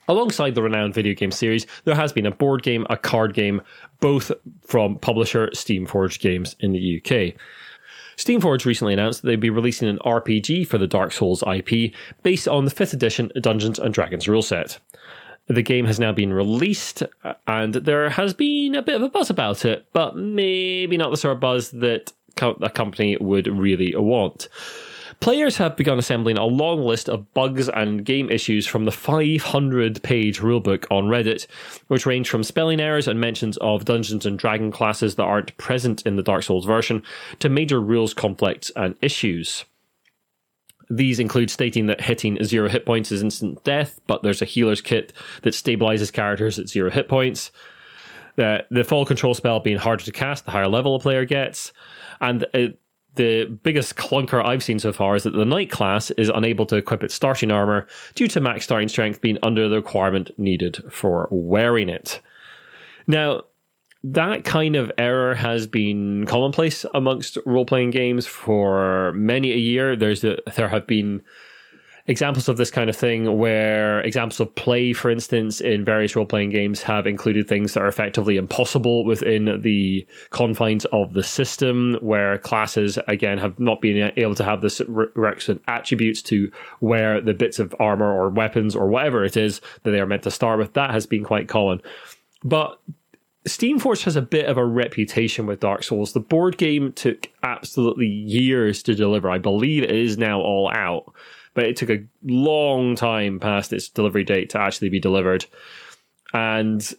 Alongside 0.09 0.55
the 0.55 0.63
renowned 0.63 0.95
video 0.95 1.15
game 1.15 1.31
series, 1.31 1.67
there 1.85 1.95
has 1.95 2.13
been 2.13 2.27
a 2.27 2.31
board 2.31 2.63
game, 2.63 2.87
a 2.91 2.97
card 2.97 3.35
game, 3.35 3.63
both 4.01 4.31
from 4.67 4.99
publisher 4.99 5.49
Steamforged 5.49 6.21
Games 6.21 6.57
in 6.61 6.73
the 6.73 7.01
UK. 7.01 7.35
Steamforged 8.17 8.65
recently 8.65 8.93
announced 8.93 9.23
that 9.23 9.29
they'd 9.29 9.41
be 9.41 9.51
releasing 9.51 9.89
an 9.89 9.99
RPG 10.05 10.67
for 10.67 10.79
the 10.79 10.87
Dark 10.87 11.13
Souls 11.13 11.43
IP 11.43 11.93
based 12.23 12.47
on 12.47 12.65
the 12.65 12.71
5th 12.71 12.93
edition 12.93 13.33
Dungeons 13.41 13.79
and 13.79 13.93
Dragons 13.93 14.29
rule 14.29 14.43
set. 14.43 14.79
The 15.47 15.63
game 15.63 15.85
has 15.87 16.01
now 16.01 16.13
been 16.13 16.33
released, 16.33 17.03
and 17.47 17.75
there 17.75 18.09
has 18.09 18.33
been 18.33 18.75
a 18.75 18.83
bit 18.83 18.97
of 18.97 19.03
a 19.03 19.09
buzz 19.09 19.31
about 19.31 19.65
it, 19.65 19.87
but 19.93 20.17
maybe 20.17 20.97
not 20.97 21.11
the 21.11 21.17
sort 21.17 21.35
of 21.35 21.41
buzz 21.41 21.71
that 21.73 22.13
a 22.41 22.71
company 22.71 23.17
would 23.21 23.47
really 23.47 23.95
want. 23.97 24.49
Players 25.25 25.57
have 25.57 25.75
begun 25.75 25.99
assembling 25.99 26.37
a 26.37 26.45
long 26.45 26.85
list 26.85 27.09
of 27.09 27.33
bugs 27.33 27.71
and 27.71 28.05
game 28.05 28.31
issues 28.31 28.67
from 28.67 28.85
the 28.85 28.93
500 28.93 30.03
page 30.03 30.41
rulebook 30.41 30.85
on 30.91 31.05
Reddit, 31.05 31.47
which 31.87 32.05
range 32.05 32.29
from 32.29 32.43
spelling 32.43 32.79
errors 32.79 33.09
and 33.09 33.19
mentions 33.19 33.57
of 33.57 33.87
Dungeons 33.87 34.27
and 34.27 34.39
Dragon 34.39 34.71
classes 34.71 35.15
that 35.15 35.23
aren't 35.23 35.57
present 35.57 36.03
in 36.03 36.17
the 36.17 36.23
Dark 36.23 36.43
Souls 36.43 36.67
version 36.67 37.03
to 37.39 37.49
major 37.49 37.81
rules 37.81 38.13
conflicts 38.13 38.71
and 38.77 38.97
issues. 39.01 39.65
These 40.91 41.19
include 41.19 41.51
stating 41.51 41.87
that 41.87 42.03
hitting 42.03 42.45
zero 42.45 42.69
hit 42.69 42.85
points 42.85 43.11
is 43.11 43.23
instant 43.23 43.65
death, 43.65 44.01
but 44.07 44.23
there's 44.23 44.43
a 44.43 44.45
healer's 44.45 44.83
kit 44.83 45.15
that 45.41 45.55
stabilizes 45.55 46.13
characters 46.13 46.59
at 46.59 46.69
zero 46.69 46.91
hit 46.91 47.09
points. 47.09 47.51
The, 48.37 48.67
the 48.71 48.85
fall 48.85 49.07
control 49.07 49.33
spell 49.33 49.61
being 49.61 49.79
harder 49.79 50.05
to 50.05 50.13
cast 50.13 50.45
the 50.45 50.51
higher 50.51 50.69
level 50.69 50.97
a 50.97 51.01
player 51.01 51.25
gets. 51.25 51.73
And 52.21 52.45
uh, 52.53 52.75
the 53.17 53.45
biggest 53.63 53.97
clunker 53.97 54.45
I've 54.45 54.63
seen 54.63 54.79
so 54.79 54.93
far 54.93 55.17
is 55.17 55.23
that 55.23 55.35
the 55.35 55.45
knight 55.45 55.71
class 55.71 56.11
is 56.13 56.31
unable 56.35 56.67
to 56.67 56.77
equip 56.77 57.03
its 57.03 57.15
starting 57.15 57.51
armor 57.51 57.87
due 58.15 58.29
to 58.29 58.41
max 58.41 58.65
starting 58.65 58.89
strength 58.89 59.21
being 59.21 59.39
under 59.43 59.69
the 59.69 59.77
requirement 59.77 60.31
needed 60.39 60.83
for 60.91 61.29
wearing 61.31 61.89
it. 61.89 62.21
Now, 63.07 63.43
that 64.03 64.45
kind 64.45 64.77
of 64.77 64.93
error 64.99 65.35
has 65.35 65.67
been 65.67 66.27
commonplace 66.27 66.85
amongst 66.93 67.39
role 67.47 67.65
playing 67.65 67.91
games 67.91 68.27
for 68.27 69.13
many 69.15 69.53
a 69.53 69.57
year. 69.57 69.97
There's 69.97 70.23
a, 70.25 70.39
there 70.57 70.69
have 70.69 70.87
been 70.87 71.23
examples 72.07 72.49
of 72.49 72.59
this 72.59 72.71
kind 72.71 72.91
of 72.91 72.97
thing 72.97 73.39
where 73.39 74.01
examples 74.01 74.39
of 74.39 74.55
play, 74.55 74.93
for 74.93 75.11
instance, 75.11 75.61
in 75.61 75.85
various 75.85 76.15
role 76.15 76.27
playing 76.27 76.51
games 76.51 76.83
have 76.83 77.07
included 77.07 77.49
things 77.49 77.73
that 77.73 77.83
are 77.83 77.89
effectively 77.89 78.37
impossible 78.37 79.05
within 79.05 79.61
the 79.63 80.07
confines 80.31 80.85
of 80.87 81.15
the 81.15 81.23
system, 81.23 81.97
where 82.01 82.37
classes, 82.39 82.99
again, 83.09 83.39
have 83.39 83.59
not 83.59 83.81
been 83.81 84.13
able 84.17 84.35
to 84.35 84.45
have 84.45 84.61
the 84.61 85.11
requisite 85.15 85.63
attributes 85.67 86.21
to 86.21 86.51
wear 86.81 87.21
the 87.21 87.35
bits 87.35 87.59
of 87.59 87.75
armor 87.81 88.13
or 88.13 88.29
weapons 88.29 88.77
or 88.77 88.89
whatever 88.89 89.25
it 89.25 89.37
is 89.37 89.61
that 89.83 89.91
they 89.93 90.01
are 90.01 90.07
meant 90.07 90.23
to 90.25 90.31
start 90.31 90.59
with. 90.59 90.75
That 90.75 90.91
has 90.91 91.07
been 91.07 91.25
quite 91.25 91.49
common. 91.49 91.81
But 92.43 92.79
Steamforged 93.49 94.05
has 94.05 94.17
a 94.17 94.23
bit 94.23 94.47
of 94.47 94.57
a 94.57 94.65
reputation 94.65 95.47
with 95.47 95.61
Dark 95.61 95.83
Souls. 95.83 96.13
The 96.13 96.21
board 96.21 96.57
game 96.57 96.93
took 96.93 97.31
absolutely 97.43 98.07
years 98.07 98.83
to 98.85 98.95
deliver. 98.95 99.31
I 99.31 99.39
believe 99.39 99.83
it 99.83 99.91
is 99.91 100.17
now 100.17 100.41
all 100.41 100.71
out, 100.71 101.13
but 101.55 101.65
it 101.65 101.77
took 101.77 101.91
a 101.91 102.05
long 102.23 102.97
time 102.97 103.41
past 103.41 103.73
its 103.73 103.89
delivery 103.89 104.25
date 104.25 104.51
to 104.51 104.61
actually 104.61 104.89
be 104.89 105.01
delivered. 105.01 105.47
And 106.33 106.93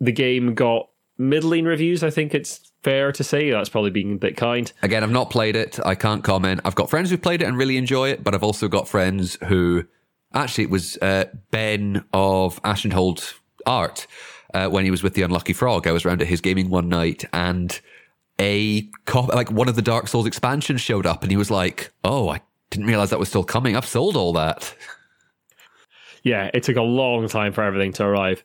the 0.00 0.12
game 0.12 0.54
got 0.54 0.88
middling 1.18 1.64
reviews. 1.66 2.02
I 2.02 2.10
think 2.10 2.34
it's 2.34 2.72
fair 2.82 3.12
to 3.12 3.22
say 3.22 3.50
that's 3.50 3.68
probably 3.68 3.90
being 3.90 4.14
a 4.14 4.16
bit 4.16 4.36
kind. 4.36 4.72
Again, 4.82 5.02
I've 5.04 5.10
not 5.10 5.30
played 5.30 5.56
it. 5.56 5.78
I 5.84 5.94
can't 5.94 6.24
comment. 6.24 6.62
I've 6.64 6.74
got 6.74 6.90
friends 6.90 7.10
who've 7.10 7.22
played 7.22 7.42
it 7.42 7.44
and 7.46 7.56
really 7.56 7.76
enjoy 7.76 8.10
it, 8.10 8.24
but 8.24 8.34
I've 8.34 8.42
also 8.42 8.68
got 8.68 8.88
friends 8.88 9.38
who 9.44 9.84
actually 10.34 10.64
it 10.64 10.70
was 10.70 10.98
uh, 11.00 11.26
Ben 11.50 12.04
of 12.12 12.60
Ashenhold 12.62 13.34
Art 13.66 14.06
uh, 14.54 14.68
when 14.68 14.84
he 14.84 14.90
was 14.90 15.02
with 15.02 15.14
the 15.14 15.22
Unlucky 15.22 15.52
Frog. 15.52 15.86
I 15.86 15.92
was 15.92 16.04
around 16.04 16.22
at 16.22 16.28
his 16.28 16.40
gaming 16.40 16.70
one 16.70 16.88
night 16.88 17.24
and 17.32 17.78
a 18.40 18.82
cop, 19.04 19.28
like 19.28 19.50
one 19.50 19.68
of 19.68 19.76
the 19.76 19.82
Dark 19.82 20.08
Souls 20.08 20.26
expansions 20.26 20.80
showed 20.80 21.06
up 21.06 21.22
and 21.22 21.30
he 21.30 21.36
was 21.36 21.50
like, 21.50 21.92
Oh, 22.02 22.28
I 22.28 22.40
didn't 22.72 22.86
realize 22.86 23.10
that 23.10 23.18
was 23.18 23.28
still 23.28 23.44
coming. 23.44 23.76
I've 23.76 23.86
sold 23.86 24.16
all 24.16 24.32
that. 24.32 24.74
Yeah, 26.22 26.50
it 26.54 26.62
took 26.62 26.76
a 26.76 26.82
long 26.82 27.28
time 27.28 27.52
for 27.52 27.62
everything 27.62 27.92
to 27.94 28.04
arrive. 28.04 28.42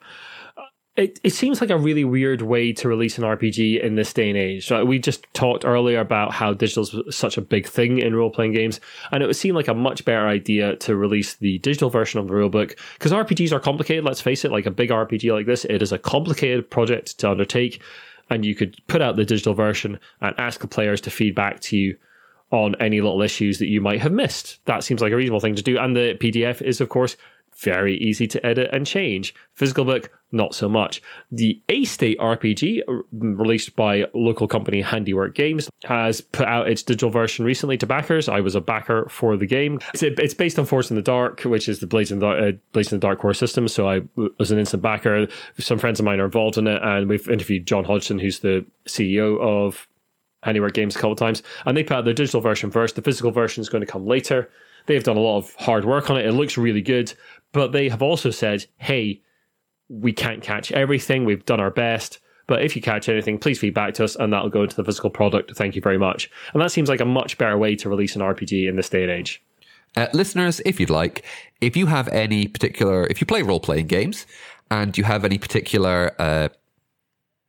Uh, 0.58 0.64
it, 0.96 1.20
it 1.24 1.30
seems 1.30 1.62
like 1.62 1.70
a 1.70 1.78
really 1.78 2.04
weird 2.04 2.42
way 2.42 2.74
to 2.74 2.90
release 2.90 3.20
an 3.20 3.24
RPG 3.24 3.82
in 3.84 3.96
this 3.96 4.12
day 4.12 4.30
and 4.30 4.38
age. 4.38 4.72
we 4.72 4.98
just 4.98 5.26
talked 5.34 5.64
earlier 5.64 6.00
about 6.00 6.34
how 6.34 6.54
digital 6.54 6.84
is 7.08 7.16
such 7.16 7.38
a 7.38 7.42
big 7.42 7.68
thing 7.68 8.00
in 8.00 8.16
role 8.16 8.32
playing 8.32 8.54
games, 8.54 8.80
and 9.12 9.22
it 9.22 9.28
would 9.28 9.36
seem 9.36 9.54
like 9.54 9.68
a 9.68 9.76
much 9.76 10.04
better 10.06 10.28
idea 10.28 10.76
to 10.78 10.96
release 10.96 11.36
the 11.36 11.60
digital 11.60 11.92
version 11.92 12.20
of 12.20 12.28
the 12.28 12.34
rulebook 12.34 12.78
because 12.96 13.12
RPGs 13.12 13.52
are 13.52 13.60
complicated. 13.60 14.04
Let's 14.04 14.22
face 14.22 14.44
it, 14.44 14.52
like 14.52 14.66
a 14.66 14.72
big 14.72 14.90
RPG 14.90 15.32
like 15.32 15.46
this, 15.46 15.64
it 15.66 15.82
is 15.84 15.92
a 15.92 16.00
complicated 16.00 16.70
project 16.70 17.20
to 17.20 17.30
undertake, 17.30 17.82
and 18.30 18.44
you 18.44 18.56
could 18.56 18.76
put 18.88 19.04
out 19.04 19.16
the 19.16 19.24
digital 19.24 19.54
version 19.54 20.00
and 20.20 20.38
ask 20.40 20.60
the 20.62 20.68
players 20.68 21.00
to 21.02 21.12
feedback 21.12 21.60
to 21.62 21.78
you 21.78 21.98
on 22.52 22.76
any 22.80 23.02
little 23.02 23.22
issues 23.22 23.60
that 23.60 23.68
you 23.68 23.82
might 23.82 24.02
have 24.02 24.12
missed. 24.12 24.64
That 24.66 24.84
seems 24.84 25.02
like 25.02 25.12
a 25.12 25.16
reasonable 25.16 25.40
thing 25.40 25.56
to 25.56 25.62
do, 25.62 25.78
and 25.78 25.96
the 25.96 26.18
PDF 26.20 26.62
is, 26.62 26.80
of 26.80 26.90
course, 26.90 27.18
very 27.58 27.98
easy 27.98 28.28
to 28.28 28.46
edit 28.46 28.70
and 28.72 28.86
change. 28.86 29.34
Physical 29.56 29.84
book, 29.84 30.12
not 30.32 30.54
so 30.54 30.70
much. 30.70 31.02
The 31.32 31.60
A 31.70 31.86
State 31.86 32.20
RPG, 32.20 32.82
released 33.12 33.76
by 33.76 34.06
local 34.14 34.48
company 34.48 34.82
Handiwork 34.82 35.34
Games, 35.34 35.70
has 35.86 36.22
put 36.22 36.48
out 36.48 36.70
its 36.70 36.84
digital 36.84 37.10
version 37.10 37.46
recently 37.46 37.78
to 37.78 37.88
backers. 37.88 38.30
I 38.30 38.42
was 38.42 38.54
a 38.54 38.62
backer 38.62 39.08
for 39.10 39.38
the 39.38 39.48
game. 39.48 39.80
It's, 39.94 40.04
it's 40.04 40.34
based 40.34 40.60
on 40.60 40.66
Forged 40.66 40.92
in 40.92 40.96
the 40.96 41.02
Dark, 41.02 41.42
which 41.42 41.68
is 41.68 41.80
the 41.80 41.88
Blades 41.88 42.12
in 42.12 42.20
the, 42.20 42.28
uh, 42.28 42.52
Blades 42.74 42.92
in 42.92 43.00
the 43.00 43.08
Dark 43.08 43.20
core 43.20 43.34
system. 43.34 43.68
So 43.68 43.90
I 43.90 44.02
was 44.38 44.52
an 44.52 44.60
instant 44.60 44.84
backer. 44.84 45.28
Some 45.58 45.80
friends 45.80 46.00
of 46.00 46.06
mine 46.06 46.20
are 46.20 46.26
involved 46.26 46.58
in 46.58 46.68
it, 46.68 46.82
and 46.84 47.10
we've 47.10 47.28
interviewed 47.28 47.66
John 47.66 47.86
Hodgson, 47.86 48.20
who's 48.20 48.40
the 48.40 48.66
CEO 48.86 49.40
of 49.42 49.88
Handiwork 50.48 50.74
Games, 50.74 50.96
a 50.96 51.00
couple 51.00 51.16
times, 51.16 51.44
and 51.66 51.76
they 51.76 51.84
put 51.84 51.98
out 51.98 52.06
the 52.06 52.14
digital 52.14 52.40
version 52.40 52.72
first. 52.72 52.96
The 52.96 53.02
physical 53.02 53.32
version 53.32 53.62
is 53.62 53.68
going 53.68 53.86
to 53.86 53.92
come 53.92 54.08
later. 54.08 54.50
They've 54.86 55.04
done 55.04 55.18
a 55.18 55.20
lot 55.20 55.38
of 55.38 55.54
hard 55.56 55.84
work 55.84 56.10
on 56.10 56.18
it. 56.18 56.26
It 56.26 56.32
looks 56.32 56.58
really 56.58 56.82
good, 56.82 57.14
but 57.52 57.74
they 57.74 57.90
have 57.90 58.02
also 58.02 58.32
said, 58.32 58.66
hey, 58.78 59.22
we 59.90 60.14
can't 60.14 60.42
catch 60.42 60.72
everything. 60.72 61.26
We've 61.26 61.46
done 61.46 61.60
our 61.60 61.70
best. 61.70 62.20
But 62.48 62.64
if 62.64 62.78
you 62.78 62.82
catch 62.82 63.10
anything, 63.10 63.40
please 63.40 63.60
feedback 63.60 63.94
to 63.96 64.06
us 64.06 64.16
and 64.16 64.32
that'll 64.32 64.50
go 64.50 64.64
into 64.64 64.78
the 64.78 64.86
physical 64.86 65.10
product. 65.10 65.54
Thank 65.58 65.76
you 65.76 65.82
very 65.82 65.98
much. 65.98 66.32
And 66.54 66.62
that 66.62 66.72
seems 66.72 66.88
like 66.88 67.02
a 67.02 67.06
much 67.06 67.38
better 67.38 67.58
way 67.58 67.76
to 67.76 67.90
release 67.90 68.16
an 68.16 68.22
RPG 68.22 68.70
in 68.70 68.78
this 68.78 68.88
day 68.88 69.04
and 69.04 69.12
age. 69.12 69.44
Uh, 69.98 70.08
listeners, 70.14 70.62
if 70.66 70.80
you'd 70.80 70.90
like, 70.90 71.26
if 71.60 71.76
you 71.76 71.88
have 71.88 72.08
any 72.10 72.48
particular, 72.48 73.06
if 73.08 73.20
you 73.20 73.28
play 73.28 73.42
role 73.42 73.60
playing 73.60 73.88
games 73.88 74.26
and 74.72 74.98
you 74.98 75.04
have 75.04 75.26
any 75.26 75.38
particular, 75.38 76.16
uh, 76.20 76.48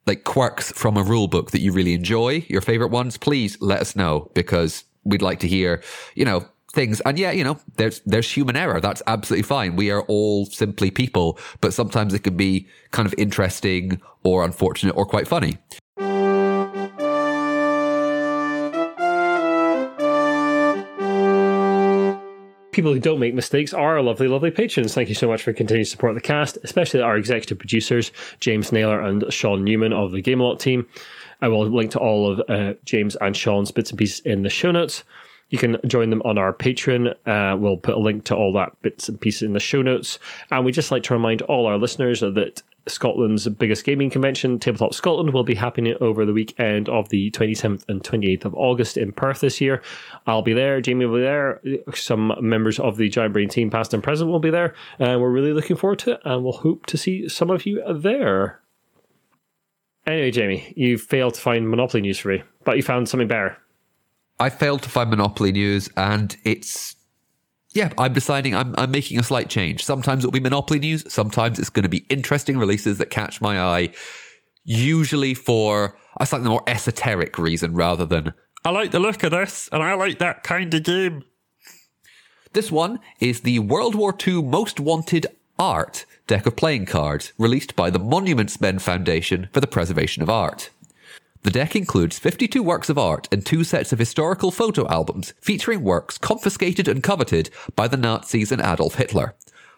like 0.08 0.24
quirks 0.24 0.72
from 0.72 0.96
a 0.96 1.02
rule 1.02 1.28
book 1.28 1.52
that 1.52 1.60
you 1.60 1.72
really 1.72 1.94
enjoy, 1.94 2.44
your 2.48 2.60
favorite 2.60 2.90
ones, 2.90 3.16
please 3.16 3.60
let 3.60 3.80
us 3.80 3.94
know 3.94 4.30
because 4.34 4.84
we'd 5.04 5.22
like 5.22 5.38
to 5.40 5.48
hear, 5.48 5.82
you 6.14 6.24
know, 6.24 6.44
things. 6.72 7.00
And 7.02 7.18
yeah, 7.18 7.30
you 7.30 7.44
know, 7.44 7.58
there's 7.76 8.00
there's 8.06 8.30
human 8.30 8.56
error. 8.56 8.80
That's 8.80 9.02
absolutely 9.06 9.44
fine. 9.44 9.76
We 9.76 9.90
are 9.90 10.02
all 10.02 10.46
simply 10.46 10.90
people, 10.90 11.38
but 11.60 11.72
sometimes 11.72 12.14
it 12.14 12.24
can 12.24 12.36
be 12.36 12.66
kind 12.90 13.06
of 13.06 13.14
interesting 13.18 14.00
or 14.24 14.44
unfortunate 14.44 14.96
or 14.96 15.06
quite 15.06 15.28
funny. 15.28 15.58
People 22.78 22.94
who 22.94 23.00
don't 23.00 23.18
make 23.18 23.34
mistakes 23.34 23.74
are 23.74 24.00
lovely, 24.00 24.28
lovely 24.28 24.52
patrons. 24.52 24.94
Thank 24.94 25.08
you 25.08 25.14
so 25.16 25.26
much 25.26 25.42
for 25.42 25.52
continuing 25.52 25.84
to 25.84 25.90
support 25.90 26.14
the 26.14 26.20
cast, 26.20 26.58
especially 26.62 27.00
our 27.00 27.16
executive 27.16 27.58
producers, 27.58 28.12
James 28.38 28.70
Naylor 28.70 29.00
and 29.00 29.24
Sean 29.32 29.64
Newman 29.64 29.92
of 29.92 30.12
the 30.12 30.22
Gamelot 30.22 30.60
team. 30.60 30.86
I 31.42 31.48
will 31.48 31.66
link 31.66 31.90
to 31.90 31.98
all 31.98 32.30
of 32.30 32.40
uh, 32.48 32.74
James 32.84 33.16
and 33.16 33.36
Sean's 33.36 33.72
bits 33.72 33.90
and 33.90 33.98
pieces 33.98 34.20
in 34.20 34.44
the 34.44 34.48
show 34.48 34.70
notes. 34.70 35.02
You 35.48 35.58
can 35.58 35.78
join 35.88 36.10
them 36.10 36.22
on 36.24 36.38
our 36.38 36.52
Patreon. 36.52 37.16
Uh, 37.26 37.56
we'll 37.56 37.78
put 37.78 37.96
a 37.96 37.98
link 37.98 38.22
to 38.26 38.36
all 38.36 38.52
that 38.52 38.80
bits 38.80 39.08
and 39.08 39.20
pieces 39.20 39.42
in 39.42 39.54
the 39.54 39.58
show 39.58 39.82
notes. 39.82 40.20
And 40.52 40.64
we 40.64 40.70
just 40.70 40.92
like 40.92 41.02
to 41.02 41.14
remind 41.14 41.42
all 41.42 41.66
our 41.66 41.78
listeners 41.78 42.20
that 42.20 42.62
Scotland's 42.88 43.48
biggest 43.48 43.84
gaming 43.84 44.10
convention, 44.10 44.58
Tabletop 44.58 44.94
Scotland, 44.94 45.32
will 45.32 45.44
be 45.44 45.54
happening 45.54 45.94
over 46.00 46.24
the 46.24 46.32
weekend 46.32 46.88
of 46.88 47.08
the 47.08 47.30
27th 47.30 47.84
and 47.88 48.02
28th 48.02 48.44
of 48.44 48.54
August 48.54 48.96
in 48.96 49.12
Perth 49.12 49.40
this 49.40 49.60
year. 49.60 49.82
I'll 50.26 50.42
be 50.42 50.52
there. 50.52 50.80
Jamie 50.80 51.06
will 51.06 51.18
be 51.18 51.22
there. 51.22 51.60
Some 51.94 52.32
members 52.40 52.78
of 52.78 52.96
the 52.96 53.08
Giant 53.08 53.32
Brain 53.32 53.48
team, 53.48 53.70
past 53.70 53.94
and 53.94 54.02
present, 54.02 54.30
will 54.30 54.40
be 54.40 54.50
there. 54.50 54.74
And 54.98 55.20
we're 55.20 55.30
really 55.30 55.52
looking 55.52 55.76
forward 55.76 55.98
to 56.00 56.12
it. 56.12 56.20
And 56.24 56.44
we'll 56.44 56.52
hope 56.52 56.86
to 56.86 56.96
see 56.96 57.28
some 57.28 57.50
of 57.50 57.66
you 57.66 57.82
there. 57.92 58.60
Anyway, 60.06 60.30
Jamie, 60.30 60.72
you 60.76 60.96
failed 60.96 61.34
to 61.34 61.40
find 61.40 61.68
Monopoly 61.68 62.00
news 62.00 62.18
for 62.18 62.28
me, 62.28 62.42
but 62.64 62.76
you 62.76 62.82
found 62.82 63.08
something 63.08 63.28
better. 63.28 63.58
I 64.40 64.50
failed 64.50 64.82
to 64.84 64.88
find 64.88 65.10
Monopoly 65.10 65.52
news, 65.52 65.90
and 65.96 66.36
it's 66.44 66.94
yeah, 67.74 67.92
I'm 67.98 68.12
deciding 68.12 68.54
I'm 68.54 68.74
I'm 68.78 68.90
making 68.90 69.18
a 69.18 69.22
slight 69.22 69.48
change. 69.48 69.84
Sometimes 69.84 70.24
it'll 70.24 70.32
be 70.32 70.40
Monopoly 70.40 70.78
news, 70.78 71.10
sometimes 71.12 71.58
it's 71.58 71.70
going 71.70 71.82
to 71.82 71.88
be 71.88 72.06
interesting 72.08 72.58
releases 72.58 72.98
that 72.98 73.10
catch 73.10 73.40
my 73.40 73.60
eye, 73.60 73.90
usually 74.64 75.34
for 75.34 75.98
a 76.18 76.26
slightly 76.26 76.48
more 76.48 76.62
esoteric 76.66 77.38
reason 77.38 77.74
rather 77.74 78.06
than 78.06 78.32
I 78.64 78.70
like 78.70 78.90
the 78.90 78.98
look 78.98 79.22
of 79.22 79.30
this 79.30 79.68
and 79.70 79.82
I 79.82 79.94
like 79.94 80.18
that 80.18 80.42
kind 80.42 80.72
of 80.72 80.82
game. 80.82 81.24
This 82.54 82.72
one 82.72 83.00
is 83.20 83.42
the 83.42 83.58
World 83.58 83.94
War 83.94 84.14
II 84.26 84.42
Most 84.42 84.80
Wanted 84.80 85.26
Art 85.58 86.06
deck 86.26 86.46
of 86.46 86.56
playing 86.56 86.86
cards 86.86 87.32
released 87.38 87.74
by 87.74 87.90
the 87.90 87.98
Monuments 87.98 88.60
Men 88.60 88.78
Foundation 88.78 89.48
for 89.52 89.60
the 89.60 89.66
Preservation 89.66 90.22
of 90.22 90.30
Art. 90.30 90.70
The 91.42 91.50
deck 91.50 91.76
includes 91.76 92.18
52 92.18 92.62
works 92.62 92.88
of 92.88 92.98
art 92.98 93.28
and 93.30 93.46
two 93.46 93.62
sets 93.62 93.92
of 93.92 93.98
historical 93.98 94.50
photo 94.50 94.88
albums 94.88 95.34
featuring 95.40 95.82
works 95.82 96.18
confiscated 96.18 96.88
and 96.88 97.02
coveted 97.02 97.50
by 97.76 97.86
the 97.86 97.96
Nazis 97.96 98.50
and 98.50 98.60
Adolf 98.60 98.96
Hitler. 98.96 99.34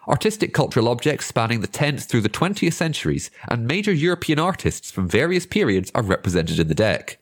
Artistic 0.07 0.53
cultural 0.53 0.89
objects 0.89 1.27
spanning 1.27 1.61
the 1.61 1.67
10th 1.67 2.05
through 2.05 2.21
the 2.21 2.29
20th 2.29 2.73
centuries 2.73 3.29
and 3.47 3.67
major 3.67 3.93
European 3.93 4.39
artists 4.39 4.89
from 4.89 5.07
various 5.07 5.45
periods 5.45 5.91
are 5.93 6.01
represented 6.01 6.57
in 6.57 6.67
the 6.67 6.75
deck. 6.75 7.19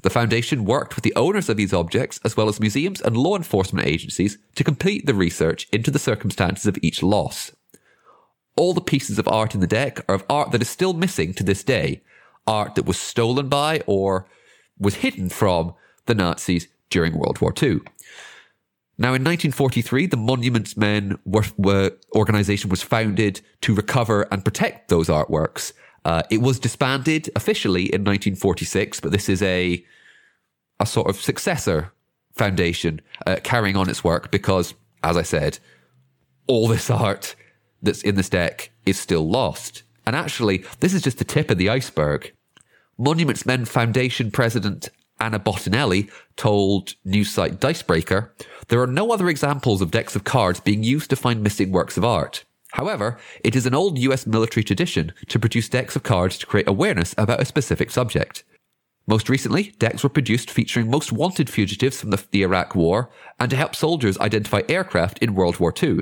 The 0.00 0.10
Foundation 0.10 0.64
worked 0.64 0.96
with 0.96 1.04
the 1.04 1.14
owners 1.14 1.48
of 1.48 1.58
these 1.58 1.74
objects, 1.74 2.18
as 2.24 2.36
well 2.36 2.48
as 2.48 2.58
museums 2.58 3.00
and 3.00 3.16
law 3.16 3.36
enforcement 3.36 3.86
agencies, 3.86 4.38
to 4.56 4.64
complete 4.64 5.06
the 5.06 5.14
research 5.14 5.68
into 5.70 5.90
the 5.90 5.98
circumstances 5.98 6.66
of 6.66 6.78
each 6.82 7.02
loss. 7.02 7.52
All 8.56 8.74
the 8.74 8.80
pieces 8.80 9.18
of 9.18 9.28
art 9.28 9.54
in 9.54 9.60
the 9.60 9.66
deck 9.66 10.00
are 10.08 10.14
of 10.14 10.24
art 10.28 10.50
that 10.50 10.62
is 10.62 10.68
still 10.68 10.94
missing 10.94 11.34
to 11.34 11.44
this 11.44 11.62
day, 11.62 12.02
art 12.46 12.74
that 12.74 12.86
was 12.86 12.98
stolen 12.98 13.48
by 13.48 13.82
or 13.86 14.26
was 14.78 14.96
hidden 14.96 15.28
from 15.28 15.74
the 16.06 16.14
Nazis 16.14 16.68
during 16.90 17.16
World 17.16 17.40
War 17.40 17.52
II. 17.60 17.80
Now, 18.98 19.08
in 19.08 19.24
1943, 19.24 20.06
the 20.06 20.16
Monuments 20.16 20.76
Men 20.76 21.18
were, 21.24 21.44
were, 21.56 21.92
organization 22.14 22.70
was 22.70 22.82
founded 22.82 23.40
to 23.62 23.74
recover 23.74 24.28
and 24.30 24.44
protect 24.44 24.88
those 24.88 25.08
artworks. 25.08 25.72
Uh, 26.04 26.22
it 26.30 26.42
was 26.42 26.58
disbanded 26.58 27.30
officially 27.34 27.84
in 27.84 28.02
1946, 28.02 29.00
but 29.00 29.12
this 29.12 29.28
is 29.28 29.42
a 29.42 29.84
a 30.80 30.86
sort 30.86 31.08
of 31.08 31.16
successor 31.16 31.92
foundation 32.34 33.00
uh, 33.26 33.36
carrying 33.44 33.76
on 33.76 33.88
its 33.88 34.02
work 34.02 34.32
because, 34.32 34.74
as 35.04 35.16
I 35.16 35.22
said, 35.22 35.58
all 36.48 36.66
this 36.66 36.90
art 36.90 37.36
that's 37.82 38.02
in 38.02 38.16
this 38.16 38.28
deck 38.28 38.70
is 38.84 38.98
still 38.98 39.28
lost. 39.28 39.84
And 40.06 40.16
actually, 40.16 40.64
this 40.80 40.94
is 40.94 41.02
just 41.02 41.18
the 41.18 41.24
tip 41.24 41.50
of 41.50 41.58
the 41.58 41.68
iceberg. 41.68 42.32
Monuments 42.98 43.46
Men 43.46 43.64
Foundation 43.64 44.30
President 44.30 44.88
Anna 45.20 45.38
Bottinelli 45.38 46.10
told 46.36 46.94
news 47.04 47.30
site 47.30 47.60
Dicebreaker, 47.60 48.34
there 48.68 48.80
are 48.80 48.86
no 48.88 49.12
other 49.12 49.28
examples 49.28 49.80
of 49.80 49.90
decks 49.90 50.16
of 50.16 50.24
cards 50.24 50.60
being 50.60 50.82
used 50.82 51.10
to 51.10 51.16
find 51.16 51.42
missing 51.42 51.70
works 51.70 51.96
of 51.96 52.04
art. 52.04 52.44
However, 52.72 53.18
it 53.44 53.54
is 53.54 53.66
an 53.66 53.74
old 53.74 53.98
US 53.98 54.26
military 54.26 54.64
tradition 54.64 55.12
to 55.28 55.38
produce 55.38 55.68
decks 55.68 55.94
of 55.94 56.02
cards 56.02 56.38
to 56.38 56.46
create 56.46 56.68
awareness 56.68 57.14
about 57.16 57.40
a 57.40 57.44
specific 57.44 57.90
subject. 57.90 58.44
Most 59.06 59.28
recently, 59.28 59.74
decks 59.78 60.02
were 60.02 60.08
produced 60.08 60.50
featuring 60.50 60.90
most 60.90 61.12
wanted 61.12 61.50
fugitives 61.50 62.00
from 62.00 62.10
the, 62.10 62.24
the 62.30 62.42
Iraq 62.42 62.74
War 62.74 63.10
and 63.38 63.50
to 63.50 63.56
help 63.56 63.76
soldiers 63.76 64.18
identify 64.18 64.62
aircraft 64.68 65.18
in 65.18 65.34
World 65.34 65.60
War 65.60 65.72
II. 65.80 66.00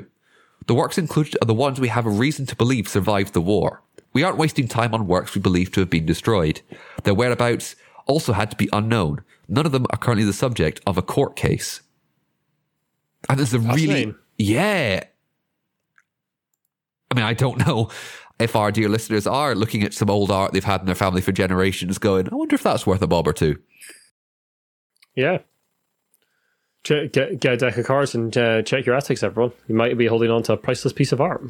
The 0.67 0.75
works 0.75 0.97
included 0.97 1.37
are 1.41 1.45
the 1.45 1.53
ones 1.53 1.79
we 1.79 1.87
have 1.89 2.05
a 2.05 2.11
reason 2.11 2.45
to 2.45 2.55
believe 2.55 2.87
survived 2.87 3.33
the 3.33 3.41
war. 3.41 3.81
We 4.13 4.23
aren't 4.23 4.37
wasting 4.37 4.67
time 4.67 4.93
on 4.93 5.07
works 5.07 5.35
we 5.35 5.41
believe 5.41 5.71
to 5.71 5.79
have 5.79 5.89
been 5.89 6.05
destroyed. 6.05 6.61
Their 7.03 7.13
whereabouts 7.13 7.75
also 8.05 8.33
had 8.33 8.51
to 8.51 8.57
be 8.57 8.69
unknown. 8.73 9.21
None 9.47 9.65
of 9.65 9.71
them 9.71 9.85
are 9.89 9.97
currently 9.97 10.25
the 10.25 10.33
subject 10.33 10.81
of 10.85 10.97
a 10.97 11.01
court 11.01 11.35
case. 11.35 11.81
And 13.29 13.39
there's 13.39 13.53
a 13.53 13.59
really, 13.59 14.13
yeah. 14.37 15.03
I 17.09 17.15
mean, 17.15 17.25
I 17.25 17.33
don't 17.33 17.65
know 17.65 17.89
if 18.39 18.55
our 18.55 18.71
dear 18.71 18.89
listeners 18.89 19.27
are 19.27 19.55
looking 19.55 19.83
at 19.83 19.93
some 19.93 20.09
old 20.09 20.31
art 20.31 20.53
they've 20.53 20.63
had 20.63 20.81
in 20.81 20.87
their 20.87 20.95
family 20.95 21.21
for 21.21 21.31
generations, 21.31 21.97
going, 21.97 22.27
I 22.31 22.35
wonder 22.35 22.55
if 22.55 22.63
that's 22.63 22.87
worth 22.87 23.01
a 23.01 23.07
bob 23.07 23.27
or 23.27 23.33
two. 23.33 23.59
Yeah. 25.15 25.39
Get, 26.83 27.13
get, 27.13 27.53
a 27.53 27.57
deck 27.57 27.77
of 27.77 27.85
cards 27.85 28.15
and 28.15 28.35
uh, 28.35 28.63
check 28.63 28.85
your 28.85 28.95
attics, 28.95 29.21
everyone. 29.21 29.51
You 29.67 29.75
might 29.75 29.97
be 29.97 30.07
holding 30.07 30.31
on 30.31 30.41
to 30.43 30.53
a 30.53 30.57
priceless 30.57 30.93
piece 30.93 31.11
of 31.11 31.21
art. 31.21 31.43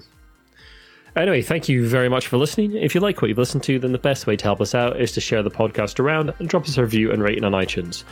Anyway, 1.15 1.41
thank 1.41 1.67
you 1.67 1.87
very 1.87 2.07
much 2.07 2.27
for 2.27 2.37
listening. 2.37 2.73
If 2.75 2.95
you 2.95 3.01
like 3.01 3.21
what 3.21 3.27
you've 3.27 3.37
listened 3.37 3.63
to, 3.63 3.79
then 3.79 3.91
the 3.91 3.97
best 3.97 4.27
way 4.27 4.35
to 4.37 4.43
help 4.43 4.61
us 4.61 4.73
out 4.73 4.99
is 4.99 5.11
to 5.13 5.21
share 5.21 5.43
the 5.43 5.51
podcast 5.51 5.99
around 5.99 6.33
and 6.39 6.47
drop 6.47 6.63
us 6.63 6.77
a 6.77 6.83
review 6.83 7.11
and 7.11 7.21
rating 7.21 7.43
on 7.43 7.51
iTunes. 7.51 8.03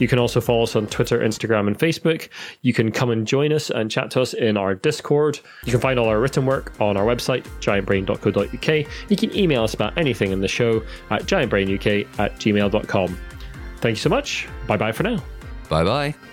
You 0.00 0.08
can 0.08 0.18
also 0.18 0.40
follow 0.40 0.62
us 0.62 0.74
on 0.74 0.86
Twitter, 0.86 1.20
Instagram, 1.20 1.66
and 1.66 1.78
Facebook. 1.78 2.28
You 2.62 2.72
can 2.72 2.90
come 2.90 3.10
and 3.10 3.26
join 3.26 3.52
us 3.52 3.70
and 3.70 3.90
chat 3.90 4.10
to 4.12 4.22
us 4.22 4.32
in 4.32 4.56
our 4.56 4.74
Discord. 4.74 5.38
You 5.64 5.70
can 5.72 5.80
find 5.80 5.98
all 5.98 6.08
our 6.08 6.18
written 6.18 6.46
work 6.46 6.72
on 6.80 6.96
our 6.96 7.04
website, 7.04 7.44
giantbrain.co.uk. 7.60 9.10
You 9.10 9.16
can 9.16 9.36
email 9.36 9.62
us 9.62 9.74
about 9.74 9.96
anything 9.98 10.32
in 10.32 10.40
the 10.40 10.48
show 10.48 10.82
at 11.10 11.24
giantbrainuk 11.24 12.18
at 12.18 12.34
gmail.com. 12.36 13.18
Thank 13.76 13.96
you 13.96 14.00
so 14.00 14.10
much. 14.10 14.48
Bye 14.66 14.76
bye 14.78 14.92
for 14.92 15.02
now. 15.02 15.22
Bye 15.68 15.84
bye. 15.84 16.29